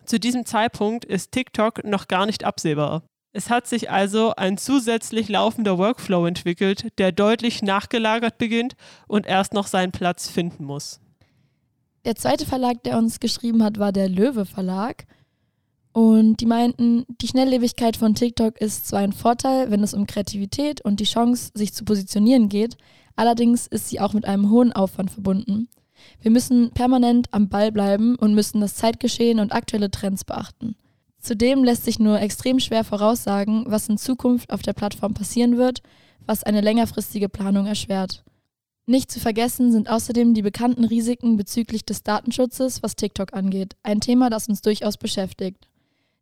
Zu 0.06 0.20
diesem 0.20 0.46
Zeitpunkt 0.46 1.06
ist 1.06 1.32
TikTok 1.32 1.84
noch 1.84 2.08
gar 2.08 2.26
nicht 2.26 2.44
absehbar. 2.44 3.04
Es 3.34 3.50
hat 3.50 3.66
sich 3.66 3.90
also 3.90 4.36
ein 4.36 4.58
zusätzlich 4.58 5.30
laufender 5.30 5.78
Workflow 5.78 6.26
entwickelt, 6.26 6.88
der 6.98 7.12
deutlich 7.12 7.62
nachgelagert 7.62 8.38
beginnt 8.38 8.76
und 9.08 9.26
erst 9.26 9.54
noch 9.54 9.68
seinen 9.68 9.94
Platz 9.94 10.30
finden 10.30 10.66
muss. 10.66 11.00
Der 12.04 12.16
zweite 12.16 12.46
Verlag, 12.46 12.84
der 12.84 12.98
uns 12.98 13.20
geschrieben 13.20 13.64
hat, 13.64 13.80
war 13.80 13.92
der 13.92 14.10
Löwe 14.10 14.46
Verlag. 14.46 15.06
Und 15.94 16.38
die 16.38 16.46
meinten, 16.46 17.06
die 17.22 17.28
Schnelllebigkeit 17.28 17.98
von 17.98 18.16
TikTok 18.16 18.60
ist 18.62 18.88
zwar 18.88 19.02
ein 19.02 19.12
Vorteil, 19.12 19.72
wenn 19.72 19.84
es 19.84 19.94
um 19.94 20.08
Kreativität 20.08 20.80
und 20.86 21.00
die 21.00 21.06
Chance, 21.06 21.52
sich 21.54 21.74
zu 21.74 21.84
positionieren 21.84 22.48
geht, 22.48 22.78
Allerdings 23.16 23.68
ist 23.68 23.90
sie 23.90 24.00
auch 24.00 24.14
mit 24.14 24.26
einem 24.26 24.50
hohen 24.50 24.74
Aufwand 24.74 25.12
verbunden. 25.12 25.70
Wir 26.22 26.32
müssen 26.32 26.72
permanent 26.72 27.28
am 27.32 27.50
Ball 27.50 27.72
bleiben 27.72 28.16
und 28.16 28.34
müssen 28.34 28.62
das 28.62 28.76
Zeitgeschehen 28.76 29.40
und 29.40 29.54
aktuelle 29.54 29.92
Trends 29.92 30.24
beachten. 30.24 30.76
Zudem 31.20 31.64
lässt 31.64 31.86
sich 31.86 32.00
nur 32.00 32.20
extrem 32.20 32.60
schwer 32.60 32.84
voraussagen, 32.84 33.66
was 33.68 33.88
in 33.88 33.98
Zukunft 33.98 34.52
auf 34.52 34.64
der 34.64 34.74
Plattform 34.74 35.14
passieren 35.14 35.58
wird, 35.58 35.84
was 36.26 36.44
eine 36.44 36.62
längerfristige 36.62 37.30
Planung 37.30 37.68
erschwert. 37.68 38.24
Nicht 38.88 39.12
zu 39.12 39.20
vergessen 39.20 39.72
sind 39.72 39.88
außerdem 39.88 40.34
die 40.34 40.42
bekannten 40.42 40.84
Risiken 40.84 41.38
bezüglich 41.38 41.86
des 41.86 42.02
Datenschutzes, 42.02 42.82
was 42.82 42.96
TikTok 42.96 43.34
angeht, 43.34 43.76
ein 43.84 44.02
Thema, 44.02 44.32
das 44.32 44.50
uns 44.50 44.62
durchaus 44.62 44.98
beschäftigt. 44.98 45.68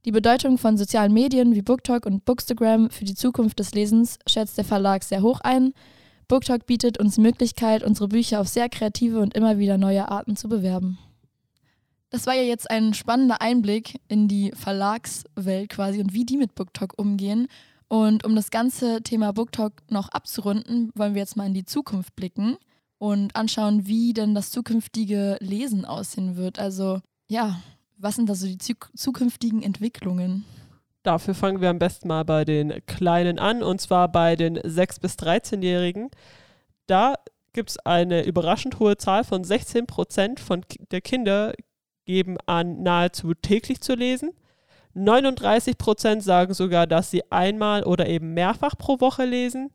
Die 0.05 0.11
Bedeutung 0.11 0.57
von 0.57 0.77
sozialen 0.77 1.13
Medien 1.13 1.55
wie 1.55 1.61
BookTok 1.61 2.05
und 2.05 2.25
Bookstagram 2.25 2.89
für 2.89 3.05
die 3.05 3.15
Zukunft 3.15 3.59
des 3.59 3.73
Lesens 3.73 4.17
schätzt 4.27 4.57
der 4.57 4.65
Verlag 4.65 5.03
sehr 5.03 5.21
hoch 5.21 5.41
ein 5.41 5.73
BookTalk 6.29 6.67
bietet 6.67 6.99
uns 6.99 7.15
die 7.15 7.21
Möglichkeit, 7.21 7.83
unsere 7.83 8.07
Bücher 8.07 8.39
auf 8.39 8.47
sehr 8.47 8.69
kreative 8.69 9.19
und 9.19 9.33
immer 9.33 9.57
wieder 9.57 9.79
neue 9.79 10.09
Arten 10.09 10.35
zu 10.35 10.47
bewerben. 10.47 10.99
Das 12.11 12.27
war 12.27 12.35
ja 12.35 12.43
jetzt 12.43 12.69
ein 12.69 12.93
spannender 12.93 13.41
Einblick 13.41 13.99
in 14.07 14.27
die 14.27 14.51
Verlagswelt 14.55 15.69
quasi 15.69 15.99
und 15.99 16.13
wie 16.13 16.25
die 16.25 16.37
mit 16.37 16.53
BookTalk 16.53 16.93
umgehen. 16.97 17.47
Und 17.87 18.25
um 18.25 18.35
das 18.35 18.51
ganze 18.51 19.01
Thema 19.01 19.33
BookTalk 19.33 19.73
noch 19.89 20.09
abzurunden, 20.09 20.91
wollen 20.93 21.15
wir 21.15 21.21
jetzt 21.21 21.35
mal 21.35 21.47
in 21.47 21.55
die 21.55 21.65
Zukunft 21.65 22.15
blicken 22.15 22.57
und 22.99 23.35
anschauen, 23.35 23.87
wie 23.87 24.13
denn 24.13 24.35
das 24.35 24.51
zukünftige 24.51 25.37
Lesen 25.39 25.83
aussehen 25.83 26.35
wird. 26.35 26.59
Also 26.59 26.99
ja, 27.27 27.59
was 27.99 28.15
sind 28.15 28.29
da 28.29 28.35
so 28.35 28.47
die 28.47 28.57
zukünftigen 28.57 29.61
Entwicklungen? 29.61 30.45
Dafür 31.03 31.33
fangen 31.33 31.61
wir 31.61 31.69
am 31.69 31.79
besten 31.79 32.07
mal 32.07 32.23
bei 32.25 32.45
den 32.45 32.85
Kleinen 32.85 33.39
an, 33.39 33.63
und 33.63 33.79
zwar 33.79 34.11
bei 34.11 34.35
den 34.35 34.57
6- 34.57 35.01
bis 35.01 35.15
13-Jährigen. 35.15 36.09
Da 36.87 37.15
gibt 37.53 37.71
es 37.71 37.77
eine 37.79 38.25
überraschend 38.25 38.79
hohe 38.79 38.97
Zahl 38.97 39.23
von 39.23 39.43
16 39.43 39.85
Prozent 39.85 40.39
von 40.39 40.65
der 40.91 41.01
Kinder 41.01 41.53
geben 42.05 42.37
an, 42.45 42.81
nahezu 42.83 43.33
täglich 43.33 43.81
zu 43.81 43.95
lesen. 43.95 44.31
39 44.93 45.77
Prozent 45.77 46.23
sagen 46.23 46.53
sogar, 46.53 46.87
dass 46.87 47.11
sie 47.11 47.31
einmal 47.31 47.83
oder 47.83 48.07
eben 48.07 48.33
mehrfach 48.33 48.77
pro 48.77 48.99
Woche 48.99 49.25
lesen. 49.25 49.71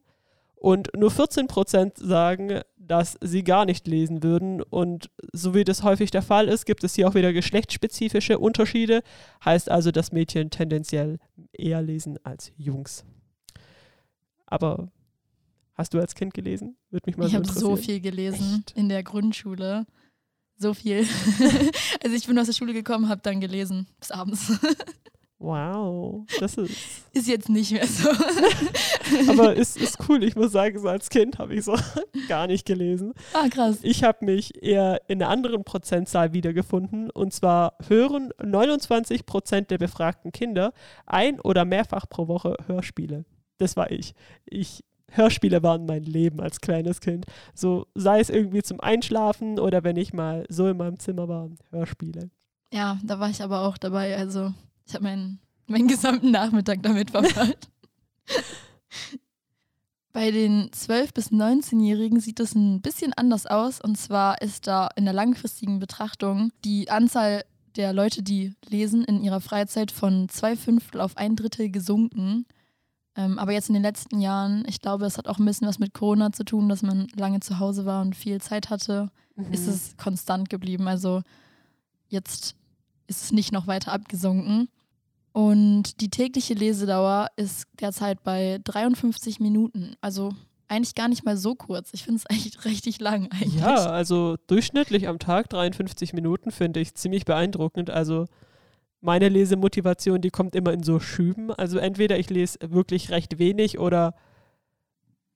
Und 0.64 0.88
nur 0.96 1.10
14 1.10 1.46
Prozent 1.46 1.98
sagen, 1.98 2.62
dass 2.78 3.18
sie 3.20 3.44
gar 3.44 3.66
nicht 3.66 3.86
lesen 3.86 4.22
würden. 4.22 4.62
Und 4.62 5.10
so 5.30 5.54
wie 5.54 5.62
das 5.62 5.82
häufig 5.82 6.10
der 6.10 6.22
Fall 6.22 6.48
ist, 6.48 6.64
gibt 6.64 6.84
es 6.84 6.94
hier 6.94 7.06
auch 7.06 7.14
wieder 7.14 7.34
geschlechtsspezifische 7.34 8.38
Unterschiede. 8.38 9.02
Heißt 9.44 9.70
also, 9.70 9.90
dass 9.90 10.10
Mädchen 10.10 10.48
tendenziell 10.48 11.18
eher 11.52 11.82
lesen 11.82 12.18
als 12.24 12.50
Jungs. 12.56 13.04
Aber 14.46 14.90
hast 15.74 15.92
du 15.92 16.00
als 16.00 16.14
Kind 16.14 16.32
gelesen? 16.32 16.78
Würde 16.88 17.10
mich 17.10 17.18
mal 17.18 17.26
ich 17.26 17.34
habe 17.34 17.46
so 17.46 17.76
viel 17.76 18.00
gelesen 18.00 18.64
Echt? 18.66 18.74
in 18.74 18.88
der 18.88 19.02
Grundschule. 19.02 19.84
So 20.56 20.72
viel. 20.72 21.06
also 22.02 22.16
ich 22.16 22.26
bin 22.26 22.38
aus 22.38 22.46
der 22.46 22.54
Schule 22.54 22.72
gekommen, 22.72 23.10
habe 23.10 23.20
dann 23.22 23.42
gelesen 23.42 23.86
bis 24.00 24.10
abends. 24.10 24.50
Wow, 25.44 26.24
das 26.40 26.56
ist. 26.56 26.74
Ist 27.12 27.28
jetzt 27.28 27.50
nicht 27.50 27.70
mehr 27.70 27.86
so. 27.86 28.08
Aber 29.28 29.54
ist, 29.54 29.76
ist 29.76 29.98
cool. 30.08 30.24
Ich 30.24 30.36
muss 30.36 30.52
sagen, 30.52 30.78
so 30.78 30.88
als 30.88 31.10
Kind 31.10 31.38
habe 31.38 31.54
ich 31.54 31.66
so 31.66 31.76
gar 32.28 32.46
nicht 32.46 32.64
gelesen. 32.64 33.12
Ah, 33.34 33.48
krass. 33.50 33.80
Ich 33.82 34.02
habe 34.02 34.24
mich 34.24 34.62
eher 34.62 35.02
in 35.06 35.22
einer 35.22 35.30
anderen 35.30 35.62
Prozentzahl 35.62 36.32
wiedergefunden. 36.32 37.10
Und 37.10 37.34
zwar 37.34 37.76
hören 37.88 38.30
29 38.42 39.26
Prozent 39.26 39.70
der 39.70 39.76
befragten 39.76 40.32
Kinder 40.32 40.72
ein- 41.04 41.40
oder 41.40 41.66
mehrfach 41.66 42.08
pro 42.08 42.26
Woche 42.26 42.56
Hörspiele. 42.66 43.26
Das 43.58 43.76
war 43.76 43.90
ich. 43.90 44.14
Ich 44.46 44.82
Hörspiele 45.10 45.62
waren 45.62 45.84
mein 45.84 46.04
Leben 46.04 46.40
als 46.40 46.62
kleines 46.62 47.02
Kind. 47.02 47.26
So 47.54 47.86
sei 47.94 48.18
es 48.18 48.30
irgendwie 48.30 48.62
zum 48.62 48.80
Einschlafen 48.80 49.58
oder 49.60 49.84
wenn 49.84 49.96
ich 49.96 50.14
mal 50.14 50.46
so 50.48 50.68
in 50.68 50.78
meinem 50.78 50.98
Zimmer 50.98 51.28
war, 51.28 51.50
Hörspiele. 51.70 52.30
Ja, 52.72 52.98
da 53.04 53.20
war 53.20 53.28
ich 53.28 53.42
aber 53.42 53.68
auch 53.68 53.76
dabei. 53.76 54.16
Also 54.16 54.54
ich 54.86 54.94
habe 54.94 55.04
meinen, 55.04 55.40
meinen 55.66 55.88
gesamten 55.88 56.30
Nachmittag 56.30 56.82
damit 56.82 57.10
verbracht. 57.10 57.68
Bei 60.12 60.30
den 60.30 60.70
12- 60.70 61.12
bis 61.12 61.32
19-Jährigen 61.32 62.20
sieht 62.20 62.38
es 62.38 62.54
ein 62.54 62.80
bisschen 62.80 63.12
anders 63.14 63.46
aus. 63.46 63.80
Und 63.80 63.98
zwar 63.98 64.40
ist 64.42 64.68
da 64.68 64.88
in 64.94 65.04
der 65.06 65.14
langfristigen 65.14 65.80
Betrachtung 65.80 66.52
die 66.64 66.88
Anzahl 66.88 67.44
der 67.74 67.92
Leute, 67.92 68.22
die 68.22 68.54
lesen, 68.68 69.02
in 69.02 69.24
ihrer 69.24 69.40
Freizeit 69.40 69.90
von 69.90 70.28
zwei 70.28 70.54
Fünftel 70.54 71.00
auf 71.00 71.16
ein 71.16 71.34
Drittel 71.34 71.68
gesunken. 71.68 72.46
Ähm, 73.16 73.40
aber 73.40 73.52
jetzt 73.52 73.68
in 73.68 73.74
den 73.74 73.82
letzten 73.82 74.20
Jahren, 74.20 74.64
ich 74.68 74.80
glaube, 74.80 75.04
es 75.06 75.18
hat 75.18 75.26
auch 75.26 75.38
ein 75.38 75.44
bisschen 75.44 75.66
was 75.66 75.80
mit 75.80 75.94
Corona 75.94 76.32
zu 76.32 76.44
tun, 76.44 76.68
dass 76.68 76.82
man 76.82 77.08
lange 77.16 77.40
zu 77.40 77.58
Hause 77.58 77.84
war 77.84 78.02
und 78.02 78.14
viel 78.14 78.40
Zeit 78.40 78.70
hatte, 78.70 79.10
mhm. 79.34 79.52
ist 79.52 79.66
es 79.66 79.96
konstant 79.96 80.48
geblieben. 80.48 80.86
Also 80.86 81.22
jetzt 82.08 82.54
ist 83.06 83.22
es 83.24 83.32
nicht 83.32 83.52
noch 83.52 83.66
weiter 83.66 83.92
abgesunken. 83.92 84.68
Und 85.32 86.00
die 86.00 86.10
tägliche 86.10 86.54
Lesedauer 86.54 87.28
ist 87.36 87.66
derzeit 87.80 88.22
bei 88.22 88.60
53 88.62 89.40
Minuten. 89.40 89.96
Also 90.00 90.32
eigentlich 90.68 90.94
gar 90.94 91.08
nicht 91.08 91.24
mal 91.24 91.36
so 91.36 91.54
kurz. 91.54 91.90
Ich 91.92 92.04
finde 92.04 92.18
es 92.18 92.36
echt 92.36 92.64
richtig 92.64 93.00
lang 93.00 93.30
eigentlich. 93.32 93.60
Ja, 93.60 93.86
also 93.86 94.36
durchschnittlich 94.46 95.08
am 95.08 95.18
Tag 95.18 95.48
53 95.50 96.12
Minuten 96.12 96.50
finde 96.50 96.80
ich 96.80 96.94
ziemlich 96.94 97.24
beeindruckend. 97.24 97.90
Also 97.90 98.26
meine 99.00 99.28
Lesemotivation, 99.28 100.20
die 100.20 100.30
kommt 100.30 100.54
immer 100.54 100.72
in 100.72 100.82
so 100.82 101.00
Schüben. 101.00 101.52
Also 101.52 101.78
entweder 101.78 102.18
ich 102.18 102.30
lese 102.30 102.58
wirklich 102.66 103.10
recht 103.10 103.38
wenig 103.38 103.78
oder, 103.78 104.14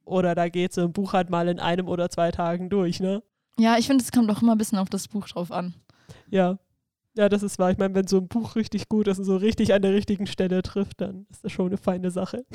oder 0.04 0.35
da 0.35 0.48
geht 0.48 0.72
so 0.72 0.83
ein 0.83 0.92
Buch 0.92 1.12
halt 1.12 1.28
mal 1.28 1.48
in 1.48 1.59
einem 1.61 1.88
oder 1.88 2.09
zwei 2.09 2.31
Tagen 2.31 2.70
durch, 2.70 3.00
ne? 3.00 3.22
Ja, 3.59 3.76
ich 3.76 3.88
finde, 3.88 4.04
es 4.04 4.12
kommt 4.12 4.31
auch 4.31 4.40
immer 4.40 4.52
ein 4.52 4.59
bisschen 4.59 4.78
auf 4.78 4.88
das 4.88 5.09
Buch 5.09 5.28
drauf 5.28 5.50
an. 5.50 5.74
Ja, 6.31 6.59
ja, 7.18 7.28
das 7.28 7.42
ist 7.42 7.59
wahr. 7.59 7.72
Ich 7.72 7.78
meine, 7.78 7.96
wenn 7.96 8.07
so 8.07 8.18
ein 8.18 8.28
Buch 8.28 8.54
richtig 8.54 8.88
gut 8.88 9.09
ist 9.09 9.18
und 9.18 9.24
so 9.24 9.37
richtig 9.37 9.74
an 9.74 9.83
der 9.83 9.92
richtigen 9.92 10.28
Stelle 10.28 10.62
trifft, 10.62 11.00
dann 11.00 11.26
ist 11.31 11.44
das 11.44 11.50
schon 11.50 11.66
eine 11.66 11.76
feine 11.76 12.12
Sache. 12.12 12.46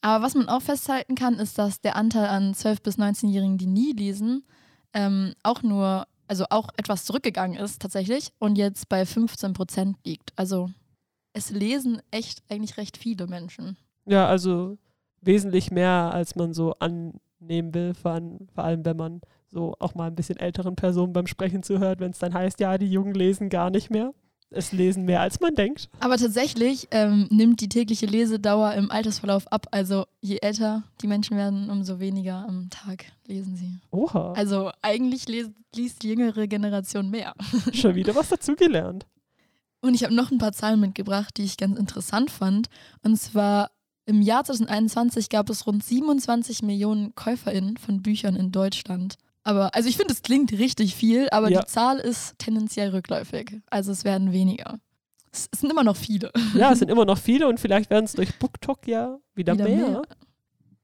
Aber 0.00 0.24
was 0.24 0.34
man 0.34 0.48
auch 0.48 0.62
festhalten 0.62 1.14
kann, 1.14 1.34
ist, 1.34 1.56
dass 1.56 1.80
der 1.80 1.94
Anteil 1.94 2.26
an 2.26 2.54
12- 2.54 2.82
bis 2.82 2.98
19-Jährigen, 2.98 3.56
die 3.56 3.68
nie 3.68 3.92
lesen, 3.92 4.44
ähm, 4.92 5.34
auch 5.44 5.62
nur, 5.62 6.08
also 6.26 6.46
auch 6.50 6.70
etwas 6.76 7.04
zurückgegangen 7.04 7.56
ist 7.56 7.80
tatsächlich 7.80 8.32
und 8.40 8.58
jetzt 8.58 8.88
bei 8.88 9.06
15 9.06 9.52
Prozent 9.52 9.96
liegt. 10.04 10.32
Also 10.34 10.68
es 11.32 11.50
lesen 11.50 12.02
echt 12.10 12.42
eigentlich 12.50 12.76
recht 12.78 12.96
viele 12.96 13.28
Menschen. 13.28 13.76
Ja, 14.06 14.26
also 14.26 14.76
wesentlich 15.20 15.70
mehr, 15.70 16.10
als 16.12 16.34
man 16.34 16.52
so 16.52 16.72
an, 16.80 17.20
nehmen 17.38 17.72
will, 17.74 17.94
vor 17.94 18.10
allem, 18.10 18.48
vor 18.52 18.64
allem 18.64 18.84
wenn 18.84 18.96
man 18.96 19.20
so 19.48 19.74
auch 19.78 19.94
mal 19.94 20.08
ein 20.08 20.14
bisschen 20.14 20.38
älteren 20.38 20.76
Personen 20.76 21.12
beim 21.12 21.26
Sprechen 21.26 21.62
zuhört, 21.62 22.00
wenn 22.00 22.10
es 22.10 22.18
dann 22.18 22.34
heißt, 22.34 22.60
ja, 22.60 22.78
die 22.78 22.90
Jungen 22.90 23.14
lesen 23.14 23.48
gar 23.48 23.70
nicht 23.70 23.90
mehr. 23.90 24.12
Es 24.50 24.70
lesen 24.70 25.04
mehr, 25.04 25.20
als 25.22 25.40
man 25.40 25.56
denkt. 25.56 25.88
Aber 25.98 26.16
tatsächlich 26.16 26.86
ähm, 26.92 27.26
nimmt 27.30 27.60
die 27.60 27.68
tägliche 27.68 28.06
Lesedauer 28.06 28.74
im 28.74 28.92
Altersverlauf 28.92 29.50
ab. 29.50 29.66
Also 29.72 30.06
je 30.20 30.38
älter 30.40 30.84
die 31.00 31.08
Menschen 31.08 31.36
werden, 31.36 31.68
umso 31.68 31.98
weniger 31.98 32.46
am 32.48 32.70
Tag 32.70 33.06
lesen 33.26 33.56
sie. 33.56 33.80
Oha. 33.90 34.32
Also 34.32 34.70
eigentlich 34.82 35.26
liest 35.26 36.02
die 36.02 36.08
jüngere 36.08 36.46
Generation 36.46 37.10
mehr. 37.10 37.34
Schon 37.72 37.96
wieder 37.96 38.14
was 38.14 38.28
dazugelernt. 38.28 39.04
Und 39.80 39.94
ich 39.94 40.04
habe 40.04 40.14
noch 40.14 40.30
ein 40.30 40.38
paar 40.38 40.52
Zahlen 40.52 40.80
mitgebracht, 40.80 41.36
die 41.36 41.44
ich 41.44 41.56
ganz 41.56 41.76
interessant 41.78 42.30
fand. 42.30 42.68
Und 43.02 43.16
zwar 43.16 43.72
im 44.04 44.22
Jahr 44.22 44.44
2021 44.44 45.28
gab 45.28 45.50
es 45.50 45.66
rund 45.66 45.82
27 45.82 46.62
Millionen 46.62 47.14
KäuferInnen 47.16 47.76
von 47.76 48.02
Büchern 48.02 48.36
in 48.36 48.52
Deutschland. 48.52 49.16
Aber, 49.46 49.72
also 49.76 49.88
ich 49.88 49.96
finde, 49.96 50.12
es 50.12 50.22
klingt 50.22 50.50
richtig 50.52 50.96
viel, 50.96 51.28
aber 51.30 51.48
Ja. 51.50 51.60
die 51.60 51.66
Zahl 51.66 51.98
ist 51.98 52.34
tendenziell 52.38 52.88
rückläufig. 52.90 53.60
Also 53.70 53.92
es 53.92 54.02
werden 54.02 54.32
weniger. 54.32 54.80
Es, 55.30 55.48
es 55.52 55.60
sind 55.60 55.70
immer 55.70 55.84
noch 55.84 55.96
viele. 55.96 56.32
Ja, 56.54 56.72
es 56.72 56.80
sind 56.80 56.90
immer 56.94 57.04
noch 57.04 57.18
viele 57.18 57.46
und 57.46 57.60
vielleicht 57.60 57.88
werden 57.88 58.06
es 58.06 58.14
durch 58.14 58.36
BookTok 58.40 58.88
ja 58.88 59.18
wieder, 59.34 59.54
Wieder 59.54 59.64
mehr. 59.64 59.76
mehr. 59.88 60.02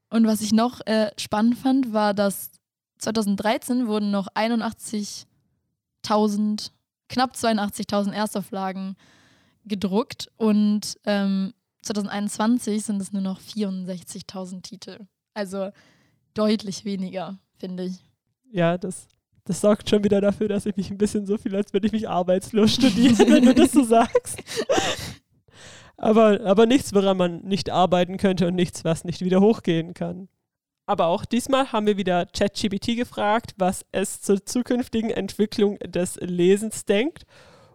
Und 0.09 0.25
was 0.27 0.39
ich 0.41 0.53
noch 0.53 0.79
äh, 0.85 1.11
spannend 1.17 1.57
fand, 1.57 1.91
war, 1.91 2.13
dass 2.13 2.51
2013 2.99 3.87
wurden 3.87 4.11
noch 4.11 4.27
81.000, 4.27 6.71
knapp 7.09 7.33
82.000 7.35 8.11
Erstauflagen 8.13 8.95
gedruckt 9.65 10.29
und 10.37 10.97
ähm, 11.05 11.53
2021 11.81 12.85
sind 12.85 13.01
es 13.01 13.11
nur 13.11 13.21
noch 13.21 13.41
64.000 13.41 14.61
Titel. 14.61 14.99
Also 15.33 15.71
deutlich 16.33 16.85
weniger, 16.85 17.39
finde 17.57 17.83
ich. 17.85 17.95
Ja, 18.53 18.77
das, 18.77 19.07
das 19.45 19.61
sorgt 19.61 19.89
schon 19.89 20.03
wieder 20.03 20.21
dafür, 20.21 20.47
dass 20.47 20.67
ich 20.67 20.77
mich 20.77 20.91
ein 20.91 20.97
bisschen 20.99 21.25
so 21.25 21.39
fühle, 21.39 21.57
als 21.57 21.73
würde 21.73 21.87
ich 21.87 21.91
mich 21.91 22.07
arbeitslos 22.07 22.75
studieren, 22.75 23.17
wenn 23.17 23.45
du 23.45 23.55
das 23.55 23.71
so 23.71 23.83
sagst. 23.83 24.41
Aber, 25.97 26.41
aber 26.41 26.67
nichts, 26.67 26.93
woran 26.93 27.17
man 27.17 27.41
nicht 27.41 27.71
arbeiten 27.71 28.17
könnte 28.17 28.47
und 28.47 28.55
nichts, 28.55 28.85
was 28.85 29.05
nicht 29.05 29.21
wieder 29.21 29.41
hochgehen 29.41 29.95
kann. 29.95 30.27
Aber 30.85 31.07
auch 31.07 31.25
diesmal 31.25 31.71
haben 31.71 31.87
wir 31.87 31.97
wieder 31.97 32.27
ChatGPT 32.27 32.95
gefragt, 32.95 33.53
was 33.57 33.85
es 33.91 34.21
zur 34.21 34.45
zukünftigen 34.45 35.09
Entwicklung 35.09 35.79
des 35.79 36.17
Lesens 36.17 36.85
denkt. 36.85 37.23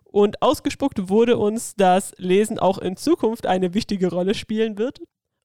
Und 0.05 0.43
ausgespuckt 0.43 1.09
wurde 1.09 1.39
uns, 1.39 1.75
dass 1.75 2.15
Lesen 2.19 2.59
auch 2.59 2.79
in 2.79 2.97
Zukunft 2.97 3.47
eine 3.47 3.75
wichtige 3.75 4.11
Rolle 4.11 4.35
spielen 4.35 4.79
wird. 4.79 5.01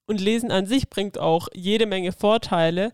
Und 0.06 0.22
Lesen 0.22 0.52
an 0.52 0.68
sich 0.68 0.90
bringt 0.90 1.18
auch 1.18 1.48
jede 1.56 1.88
Menge 1.88 2.12
Vorteile, 2.12 2.92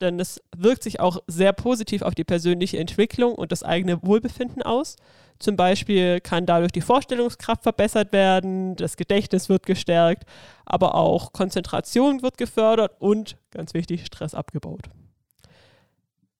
denn 0.00 0.20
es 0.20 0.40
wirkt 0.56 0.82
sich 0.82 1.00
auch 1.00 1.18
sehr 1.26 1.52
positiv 1.52 2.02
auf 2.02 2.14
die 2.14 2.24
persönliche 2.24 2.78
Entwicklung 2.78 3.34
und 3.34 3.52
das 3.52 3.62
eigene 3.62 4.02
Wohlbefinden 4.02 4.62
aus. 4.62 4.96
Zum 5.38 5.56
Beispiel 5.56 6.20
kann 6.20 6.46
dadurch 6.46 6.72
die 6.72 6.80
Vorstellungskraft 6.80 7.62
verbessert 7.62 8.12
werden, 8.12 8.76
das 8.76 8.96
Gedächtnis 8.96 9.48
wird 9.48 9.66
gestärkt, 9.66 10.24
aber 10.64 10.94
auch 10.94 11.32
Konzentration 11.32 12.22
wird 12.22 12.38
gefördert 12.38 12.92
und, 13.00 13.36
ganz 13.50 13.74
wichtig, 13.74 14.06
Stress 14.06 14.34
abgebaut. 14.34 14.90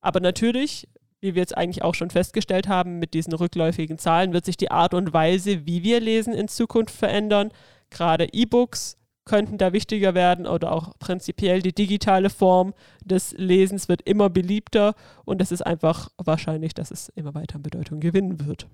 Aber 0.01 0.21
natürlich, 0.21 0.89
wie 1.21 1.35
wir 1.35 1.41
jetzt 1.41 1.57
eigentlich 1.57 1.83
auch 1.83 1.95
schon 1.95 2.11
festgestellt 2.11 2.69
haben, 2.69 2.99
mit 2.99 3.15
diesen 3.15 3.33
rückläufigen 3.33 3.99
Zahlen 3.99 4.33
wird 4.33 4.45
sich 4.45 4.57
die 4.57 4.71
Art 4.71 4.95
und 4.95 5.13
Weise, 5.13 5.67
wie 5.67 5.83
wir 5.83 6.01
lesen, 6.01 6.35
in 6.35 6.49
Zukunft 6.49 6.95
verändern. 6.95 7.51
Gerade 7.91 8.29
E-Books 8.33 8.97
könnten 9.25 9.59
da 9.59 9.73
wichtiger 9.73 10.15
werden 10.15 10.47
oder 10.47 10.73
auch 10.73 10.99
prinzipiell 10.99 11.63
die 11.63 11.75
digitale 11.75 12.31
Form 12.31 12.75
des 13.05 13.33
Lesens 13.39 13.89
wird 13.89 14.03
immer 14.03 14.31
beliebter 14.31 14.95
und 15.25 15.41
es 15.41 15.53
ist 15.53 15.63
einfach 15.63 16.11
wahrscheinlich, 16.17 16.75
dass 16.75 16.91
es 16.91 17.09
immer 17.11 17.35
weiter 17.35 17.57
an 17.57 17.63
Bedeutung 17.63 18.01
gewinnen 18.01 18.47
wird. 18.47 18.67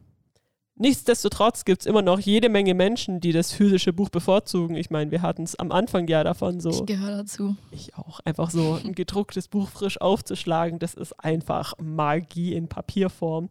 Nichtsdestotrotz 0.76 1.66
gibt 1.66 1.82
es 1.82 1.86
immer 1.86 2.00
noch 2.00 2.20
jede 2.20 2.48
Menge 2.48 2.72
Menschen, 2.72 3.20
die 3.20 3.32
das 3.32 3.52
physische 3.52 3.92
Buch 3.92 4.08
bevorzugen. 4.08 4.76
Ich 4.76 4.88
meine, 4.88 5.10
wir 5.10 5.20
hatten 5.20 5.42
es 5.42 5.54
am 5.54 5.72
Anfang 5.72 6.08
ja 6.08 6.24
davon 6.24 6.58
so. 6.58 6.70
Ich 6.70 6.86
gehöre 6.86 7.18
dazu. 7.18 7.54
Ich 7.70 7.94
auch. 7.96 8.20
Einfach 8.24 8.50
so 8.50 8.78
ein 8.82 8.94
gedrucktes 8.94 9.48
Buch 9.48 9.68
frisch 9.68 10.00
aufzuschlagen, 10.00 10.78
das 10.78 10.94
ist 10.94 11.12
einfach 11.22 11.74
Magie 11.78 12.54
in 12.54 12.68
Papierform. 12.68 13.50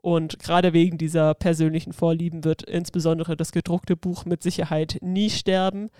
Und 0.00 0.38
gerade 0.38 0.72
wegen 0.72 0.96
dieser 0.96 1.34
persönlichen 1.34 1.92
Vorlieben 1.92 2.44
wird 2.44 2.62
insbesondere 2.62 3.36
das 3.36 3.50
gedruckte 3.50 3.96
Buch 3.96 4.24
mit 4.24 4.42
Sicherheit 4.42 4.98
nie 5.02 5.28
sterben. 5.28 5.90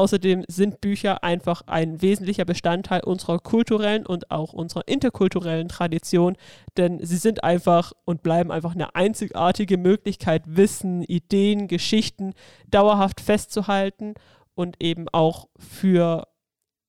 Außerdem 0.00 0.44
sind 0.48 0.80
Bücher 0.80 1.22
einfach 1.22 1.60
ein 1.66 2.00
wesentlicher 2.00 2.46
Bestandteil 2.46 3.04
unserer 3.04 3.38
kulturellen 3.38 4.06
und 4.06 4.30
auch 4.30 4.54
unserer 4.54 4.88
interkulturellen 4.88 5.68
Tradition, 5.68 6.38
denn 6.78 7.04
sie 7.04 7.18
sind 7.18 7.44
einfach 7.44 7.92
und 8.06 8.22
bleiben 8.22 8.50
einfach 8.50 8.74
eine 8.74 8.94
einzigartige 8.94 9.76
Möglichkeit, 9.76 10.44
Wissen, 10.46 11.02
Ideen, 11.02 11.68
Geschichten 11.68 12.32
dauerhaft 12.66 13.20
festzuhalten 13.20 14.14
und 14.54 14.82
eben 14.82 15.06
auch 15.10 15.48
für 15.58 16.26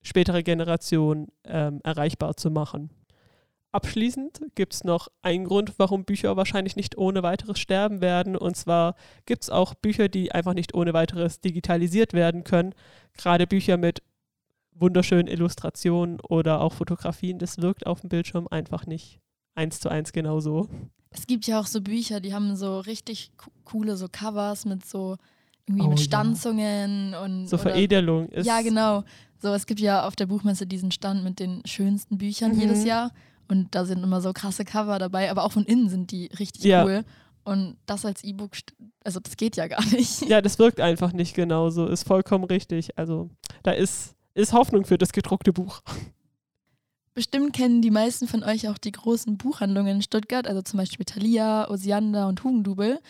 spätere 0.01 0.41
Generationen 0.41 1.27
ähm, 1.43 1.81
erreichbar 1.83 2.37
zu 2.37 2.49
machen. 2.49 2.91
Abschließend 3.73 4.41
gibt 4.55 4.73
es 4.73 4.83
noch 4.83 5.07
einen 5.21 5.45
Grund, 5.45 5.73
warum 5.77 6.03
Bücher 6.03 6.35
wahrscheinlich 6.35 6.75
nicht 6.75 6.97
ohne 6.97 7.23
weiteres 7.23 7.59
sterben 7.59 8.01
werden. 8.01 8.35
Und 8.35 8.57
zwar 8.57 8.95
gibt 9.25 9.43
es 9.43 9.49
auch 9.49 9.73
Bücher, 9.75 10.09
die 10.09 10.31
einfach 10.33 10.53
nicht 10.53 10.73
ohne 10.73 10.93
weiteres 10.93 11.39
digitalisiert 11.39 12.13
werden 12.13 12.43
können. 12.43 12.73
Gerade 13.17 13.47
Bücher 13.47 13.77
mit 13.77 14.01
wunderschönen 14.73 15.27
Illustrationen 15.27 16.19
oder 16.21 16.61
auch 16.61 16.73
Fotografien, 16.73 17.39
das 17.39 17.61
wirkt 17.61 17.85
auf 17.85 18.01
dem 18.01 18.09
Bildschirm 18.09 18.47
einfach 18.49 18.85
nicht 18.87 19.19
eins 19.55 19.79
zu 19.79 19.89
eins 19.89 20.11
genauso. 20.11 20.67
Es 21.11 21.27
gibt 21.27 21.45
ja 21.45 21.59
auch 21.59 21.67
so 21.67 21.81
Bücher, 21.81 22.19
die 22.19 22.33
haben 22.33 22.55
so 22.55 22.79
richtig 22.79 23.31
co- 23.37 23.51
coole 23.65 23.95
so 23.97 24.07
Covers 24.11 24.65
mit 24.65 24.85
so 24.85 25.17
irgendwie 25.67 25.85
Oh, 25.85 25.89
mit 25.89 25.99
ja. 25.99 26.05
Stanzungen 26.05 27.13
und 27.13 27.47
So 27.47 27.55
oder- 27.57 27.63
Veredelung 27.63 28.29
ist. 28.29 28.47
Ja, 28.47 28.61
genau. 28.61 29.03
So, 29.41 29.53
es 29.53 29.65
gibt 29.65 29.79
ja 29.81 30.07
auf 30.07 30.15
der 30.15 30.25
Buchmesse 30.25 30.65
diesen 30.65 30.91
Stand 30.91 31.23
mit 31.23 31.39
den 31.39 31.61
schönsten 31.65 32.17
Büchern 32.17 32.53
Mhm. 32.53 32.59
jedes 32.61 32.83
Jahr. 32.85 33.11
Und 33.51 33.75
da 33.75 33.83
sind 33.83 34.01
immer 34.01 34.21
so 34.21 34.31
krasse 34.31 34.63
Cover 34.63 34.97
dabei, 34.97 35.29
aber 35.29 35.43
auch 35.43 35.51
von 35.51 35.65
innen 35.65 35.89
sind 35.89 36.11
die 36.11 36.27
richtig 36.39 36.63
Ja. 36.63 36.85
cool. 36.85 37.03
Und 37.43 37.75
das 37.85 38.05
als 38.05 38.23
E-Book, 38.23 38.51
also 39.03 39.19
das 39.19 39.35
geht 39.35 39.57
ja 39.57 39.67
gar 39.67 39.83
nicht. 39.87 40.21
Ja, 40.21 40.41
das 40.41 40.57
wirkt 40.57 40.79
einfach 40.79 41.11
nicht 41.11 41.35
genauso. 41.35 41.85
Ist 41.85 42.07
vollkommen 42.07 42.45
richtig. 42.45 42.97
Also 42.97 43.29
da 43.63 43.71
ist, 43.71 44.15
ist 44.35 44.53
Hoffnung 44.53 44.85
für 44.85 44.97
das 44.97 45.11
gedruckte 45.11 45.51
Buch. 45.51 45.81
Bestimmt 47.13 47.51
kennen 47.51 47.81
die 47.81 47.91
meisten 47.91 48.25
von 48.25 48.41
euch 48.41 48.69
auch 48.69 48.77
die 48.77 48.93
großen 48.93 49.37
Buchhandlungen 49.37 49.97
in 49.97 50.01
Stuttgart, 50.01 50.47
also 50.47 50.61
zum 50.61 50.77
Beispiel 50.77 51.05
Thalia, 51.05 51.69
Osiander 51.69 52.29
und 52.29 52.45
Hugendubel. 52.45 53.01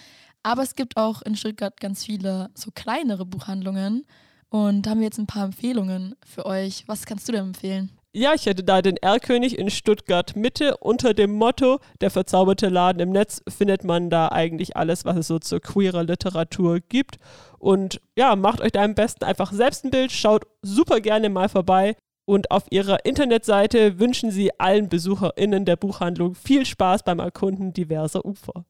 Aber 0.41 0.63
es 0.63 0.73
gibt 0.73 0.97
auch 0.97 1.21
in 1.21 1.35
Stuttgart 1.35 1.79
ganz 1.79 2.03
viele 2.03 2.49
so 2.55 2.71
kleinere 2.73 3.27
Buchhandlungen. 3.27 4.07
Und 4.49 4.87
da 4.87 4.89
haben 4.89 5.01
wir 5.01 5.05
jetzt 5.05 5.19
ein 5.19 5.27
paar 5.27 5.45
Empfehlungen 5.45 6.15
für 6.25 6.47
euch. 6.47 6.83
Was 6.87 7.05
kannst 7.05 7.27
du 7.27 7.31
denn 7.31 7.45
empfehlen? 7.45 7.91
Ja, 8.13 8.33
ich 8.33 8.45
hätte 8.45 8.65
da 8.65 8.81
den 8.81 8.97
Erlkönig 8.97 9.57
in 9.57 9.69
Stuttgart 9.69 10.35
Mitte 10.35 10.75
unter 10.77 11.13
dem 11.13 11.31
Motto 11.33 11.79
Der 12.01 12.11
verzauberte 12.11 12.67
Laden 12.67 12.99
im 12.99 13.11
Netz 13.11 13.41
findet 13.47 13.85
man 13.85 14.09
da 14.09 14.27
eigentlich 14.27 14.75
alles, 14.75 15.05
was 15.05 15.15
es 15.15 15.27
so 15.27 15.39
zur 15.39 15.61
queerer 15.61 16.03
Literatur 16.03 16.81
gibt. 16.81 17.19
Und 17.57 18.01
ja, 18.17 18.35
macht 18.35 18.59
euch 18.59 18.73
da 18.73 18.83
am 18.83 18.95
besten 18.95 19.23
einfach 19.23 19.53
selbst 19.53 19.85
ein 19.85 19.91
Bild, 19.91 20.11
schaut 20.11 20.45
super 20.61 20.99
gerne 20.99 21.29
mal 21.29 21.47
vorbei. 21.47 21.95
Und 22.25 22.51
auf 22.51 22.65
ihrer 22.69 23.05
Internetseite 23.05 23.97
wünschen 23.97 24.29
sie 24.29 24.59
allen 24.59 24.89
BesucherInnen 24.89 25.63
der 25.63 25.77
Buchhandlung 25.77 26.35
viel 26.35 26.65
Spaß 26.65 27.03
beim 27.03 27.19
Erkunden 27.19 27.71
diverser 27.71 28.25
Ufer. 28.25 28.65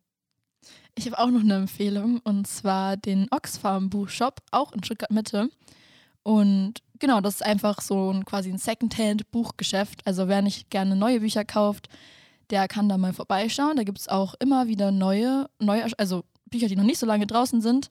Ich 0.96 1.08
habe 1.08 1.18
auch 1.18 1.32
noch 1.32 1.42
eine 1.42 1.56
Empfehlung 1.56 2.22
und 2.24 2.46
zwar 2.46 2.96
den 2.96 3.28
Oxfam 3.32 3.90
Buchshop, 3.90 4.42
auch 4.52 4.72
in 4.74 4.84
Stuttgart 4.84 5.12
Mitte. 5.12 5.50
Und 6.24 6.76
genau, 7.00 7.22
das 7.22 7.36
ist 7.36 7.46
einfach 7.46 7.82
so 7.82 8.12
ein 8.12 8.26
quasi 8.26 8.50
ein 8.50 8.58
Secondhand-Buchgeschäft. 8.58 10.06
Also 10.06 10.28
wer 10.28 10.42
nicht 10.42 10.70
gerne 10.70 10.96
neue 10.96 11.20
Bücher 11.20 11.46
kauft, 11.46 11.90
der 12.50 12.68
kann 12.68 12.90
da 12.90 12.98
mal 12.98 13.14
vorbeischauen. 13.14 13.78
Da 13.78 13.84
gibt 13.84 14.00
es 14.00 14.08
auch 14.08 14.36
immer 14.40 14.68
wieder 14.68 14.92
neue, 14.92 15.50
neue, 15.60 15.88
also 15.98 16.24
Bücher, 16.50 16.68
die 16.68 16.76
noch 16.76 16.84
nicht 16.84 17.00
so 17.00 17.06
lange 17.06 17.28
draußen 17.28 17.62
sind. 17.62 17.90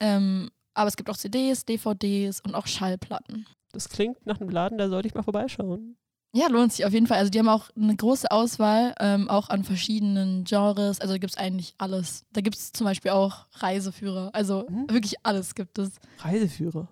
Ähm, 0.00 0.50
aber 0.74 0.88
es 0.88 0.96
gibt 0.96 1.08
auch 1.10 1.16
CDs, 1.16 1.64
DVDs 1.64 2.40
und 2.40 2.54
auch 2.54 2.66
Schallplatten. 2.66 3.46
Das 3.72 3.88
klingt 3.88 4.24
nach 4.26 4.40
einem 4.40 4.50
Laden, 4.50 4.78
da 4.78 4.88
sollte 4.88 5.08
ich 5.08 5.14
mal 5.14 5.22
vorbeischauen. 5.22 5.96
Ja, 6.36 6.48
lohnt 6.48 6.72
sich 6.72 6.84
auf 6.84 6.92
jeden 6.92 7.06
Fall. 7.06 7.18
Also 7.18 7.30
die 7.30 7.38
haben 7.38 7.48
auch 7.48 7.70
eine 7.76 7.94
große 7.94 8.28
Auswahl, 8.30 8.92
ähm, 8.98 9.30
auch 9.30 9.50
an 9.50 9.62
verschiedenen 9.62 10.42
Genres. 10.42 11.00
Also 11.00 11.14
da 11.14 11.18
gibt 11.18 11.30
es 11.32 11.38
eigentlich 11.38 11.74
alles. 11.78 12.24
Da 12.32 12.40
gibt 12.40 12.56
es 12.56 12.72
zum 12.72 12.86
Beispiel 12.86 13.12
auch 13.12 13.46
Reiseführer. 13.52 14.30
Also 14.32 14.66
Mhm. 14.68 14.90
wirklich 14.90 15.14
alles 15.22 15.54
gibt 15.54 15.78
es, 15.78 15.92
Reiseführer. 16.18 16.88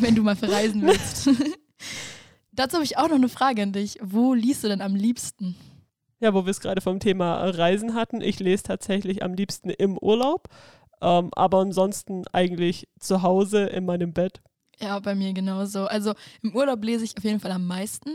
wenn 0.00 0.14
du 0.14 0.22
mal 0.22 0.34
verreisen 0.36 0.80
willst. 0.82 1.28
Dazu 2.52 2.76
habe 2.76 2.84
ich 2.84 2.96
auch 2.96 3.08
noch 3.08 3.16
eine 3.16 3.28
Frage 3.28 3.62
an 3.62 3.72
dich. 3.72 3.98
Wo 4.02 4.32
liest 4.32 4.64
du 4.64 4.68
denn 4.68 4.80
am 4.80 4.94
liebsten? 4.94 5.56
Ja, 6.20 6.32
wo 6.32 6.46
wir 6.46 6.50
es 6.50 6.60
gerade 6.60 6.80
vom 6.80 6.98
Thema 6.98 7.34
Reisen 7.50 7.92
hatten. 7.92 8.22
Ich 8.22 8.40
lese 8.40 8.62
tatsächlich 8.62 9.22
am 9.22 9.34
liebsten 9.34 9.68
im 9.68 9.98
Urlaub, 9.98 10.48
ähm, 11.02 11.28
aber 11.34 11.58
ansonsten 11.58 12.24
eigentlich 12.32 12.88
zu 12.98 13.20
Hause 13.22 13.64
in 13.64 13.84
meinem 13.84 14.14
Bett. 14.14 14.40
Ja, 14.80 14.98
bei 15.00 15.14
mir 15.14 15.34
genauso. 15.34 15.84
Also 15.84 16.14
im 16.42 16.56
Urlaub 16.56 16.82
lese 16.82 17.04
ich 17.04 17.14
auf 17.18 17.24
jeden 17.24 17.40
Fall 17.40 17.52
am 17.52 17.66
meisten. 17.66 18.10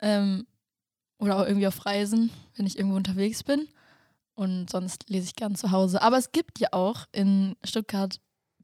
Ähm, 0.00 0.46
oder 1.18 1.36
auch 1.36 1.46
irgendwie 1.46 1.66
auf 1.66 1.84
Reisen, 1.84 2.30
wenn 2.56 2.66
ich 2.66 2.78
irgendwo 2.78 2.96
unterwegs 2.96 3.42
bin. 3.42 3.68
Und 4.34 4.70
sonst 4.70 5.08
lese 5.08 5.26
ich 5.26 5.34
gern 5.34 5.56
zu 5.56 5.72
Hause. 5.72 6.00
Aber 6.00 6.16
es 6.16 6.30
gibt 6.30 6.60
ja 6.60 6.68
auch 6.72 7.06
in 7.12 7.56
Stuttgart 7.64 8.20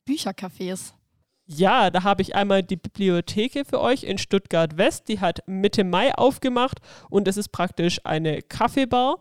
Büchercafés. 0.09 0.92
Ja, 1.47 1.90
da 1.90 2.05
habe 2.05 2.23
ich 2.23 2.35
einmal 2.35 2.62
die 2.62 2.77
Bibliotheke 2.77 3.64
für 3.64 3.81
euch 3.81 4.05
in 4.05 4.16
Stuttgart 4.16 4.79
West. 4.79 5.09
Die 5.09 5.20
hat 5.20 5.42
Mitte 5.47 5.85
Mai 5.85 6.14
aufgemacht 6.14 6.79
und 7.11 7.29
es 7.29 7.37
ist 7.37 7.49
praktisch 7.49 8.01
eine 8.05 8.40
Kaffeebar. 8.40 9.18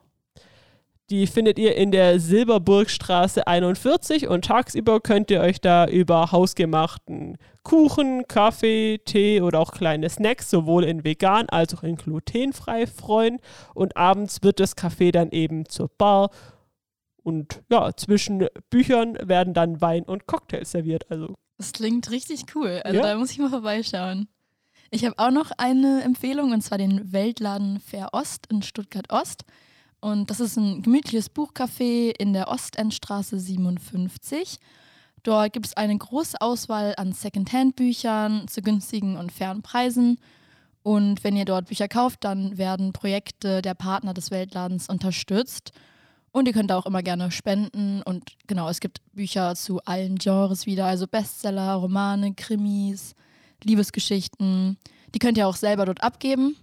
Die 1.09 1.27
findet 1.27 1.59
ihr 1.59 1.75
in 1.75 1.91
der 1.91 2.19
Silberburgstraße 2.19 3.45
41 3.45 4.27
und 4.29 4.45
tagsüber 4.45 5.01
könnt 5.01 5.29
ihr 5.31 5.41
euch 5.41 5.59
da 5.59 5.85
über 5.85 6.31
hausgemachten 6.31 7.37
Kuchen, 7.63 8.25
Kaffee, 8.27 8.99
Tee 9.03 9.41
oder 9.41 9.59
auch 9.59 9.71
kleine 9.71 10.09
Snacks 10.09 10.49
sowohl 10.49 10.85
in 10.85 11.03
vegan 11.03 11.49
als 11.49 11.75
auch 11.75 11.83
in 11.83 11.97
glutenfrei 11.97 12.87
freuen. 12.87 13.39
Und 13.73 13.97
abends 13.97 14.43
wird 14.43 14.59
das 14.59 14.77
Café 14.77 15.11
dann 15.11 15.31
eben 15.31 15.67
zur 15.67 15.89
Bar. 15.89 16.29
Und 17.21 17.61
ja, 17.69 17.91
zwischen 17.95 18.47
Büchern 18.69 19.17
werden 19.21 19.53
dann 19.53 19.81
Wein 19.81 20.03
und 20.03 20.25
Cocktails 20.25 20.71
serviert. 20.71 21.09
Also 21.11 21.33
Das 21.57 21.73
klingt 21.73 22.09
richtig 22.11 22.45
cool. 22.55 22.81
Also 22.83 22.99
Ja. 22.99 23.03
da 23.07 23.17
muss 23.17 23.31
ich 23.31 23.39
mal 23.39 23.49
vorbeischauen. 23.49 24.27
Ich 24.89 25.05
habe 25.05 25.15
auch 25.17 25.31
noch 25.31 25.51
eine 25.57 26.01
Empfehlung 26.03 26.51
und 26.53 26.61
zwar 26.61 26.77
den 26.77 27.11
Weltladen 27.11 27.79
Fair 27.79 28.09
Ost 28.13 28.47
in 28.49 28.61
Stuttgart 28.61 29.11
Ost. 29.11 29.43
Und 30.03 30.29
das 30.29 30.41
ist 30.41 30.57
ein 30.57 30.81
gemütliches 30.81 31.33
Buchcafé 31.33 32.13
in 32.19 32.33
der 32.33 32.49
Ostendstraße 32.49 33.39
57. 33.39 34.59
Dort 35.23 35.53
gibt 35.53 35.65
es 35.65 35.77
eine 35.77 35.97
große 35.97 36.41
Auswahl 36.41 36.93
an 36.97 37.13
Secondhand-Büchern 37.13 38.49
zu 38.49 38.61
günstigen 38.61 39.15
und 39.15 39.31
fairen 39.31 39.61
Preisen. 39.61 40.19
Und 40.81 41.23
wenn 41.23 41.37
ihr 41.37 41.45
dort 41.45 41.67
Bücher 41.67 41.87
kauft, 41.87 42.25
dann 42.25 42.57
werden 42.57 42.91
Projekte 42.91 43.61
der 43.61 43.75
Partner 43.75 44.13
des 44.13 44.29
Weltladens 44.29 44.89
unterstützt. 44.89 45.71
Und 46.33 46.49
ihr 46.49 46.53
könnt 46.53 46.73
auch 46.73 46.85
immer 46.85 47.01
gerne 47.01 47.31
spenden. 47.31 48.01
Und 48.01 48.33
genau, 48.45 48.67
es 48.67 48.81
gibt 48.81 48.99
Bücher 49.13 49.55
zu 49.55 49.79
allen 49.85 50.17
Genres 50.17 50.65
wieder, 50.65 50.85
also 50.85 51.07
Bestseller, 51.07 51.75
Romane, 51.75 52.33
Krimis, 52.33 53.15
Liebesgeschichten. 53.63 54.77
Die 55.15 55.19
könnt 55.19 55.37
ihr 55.37 55.47
auch 55.47 55.55
selber 55.55 55.85
dort 55.85 56.03
abgeben. 56.03 56.57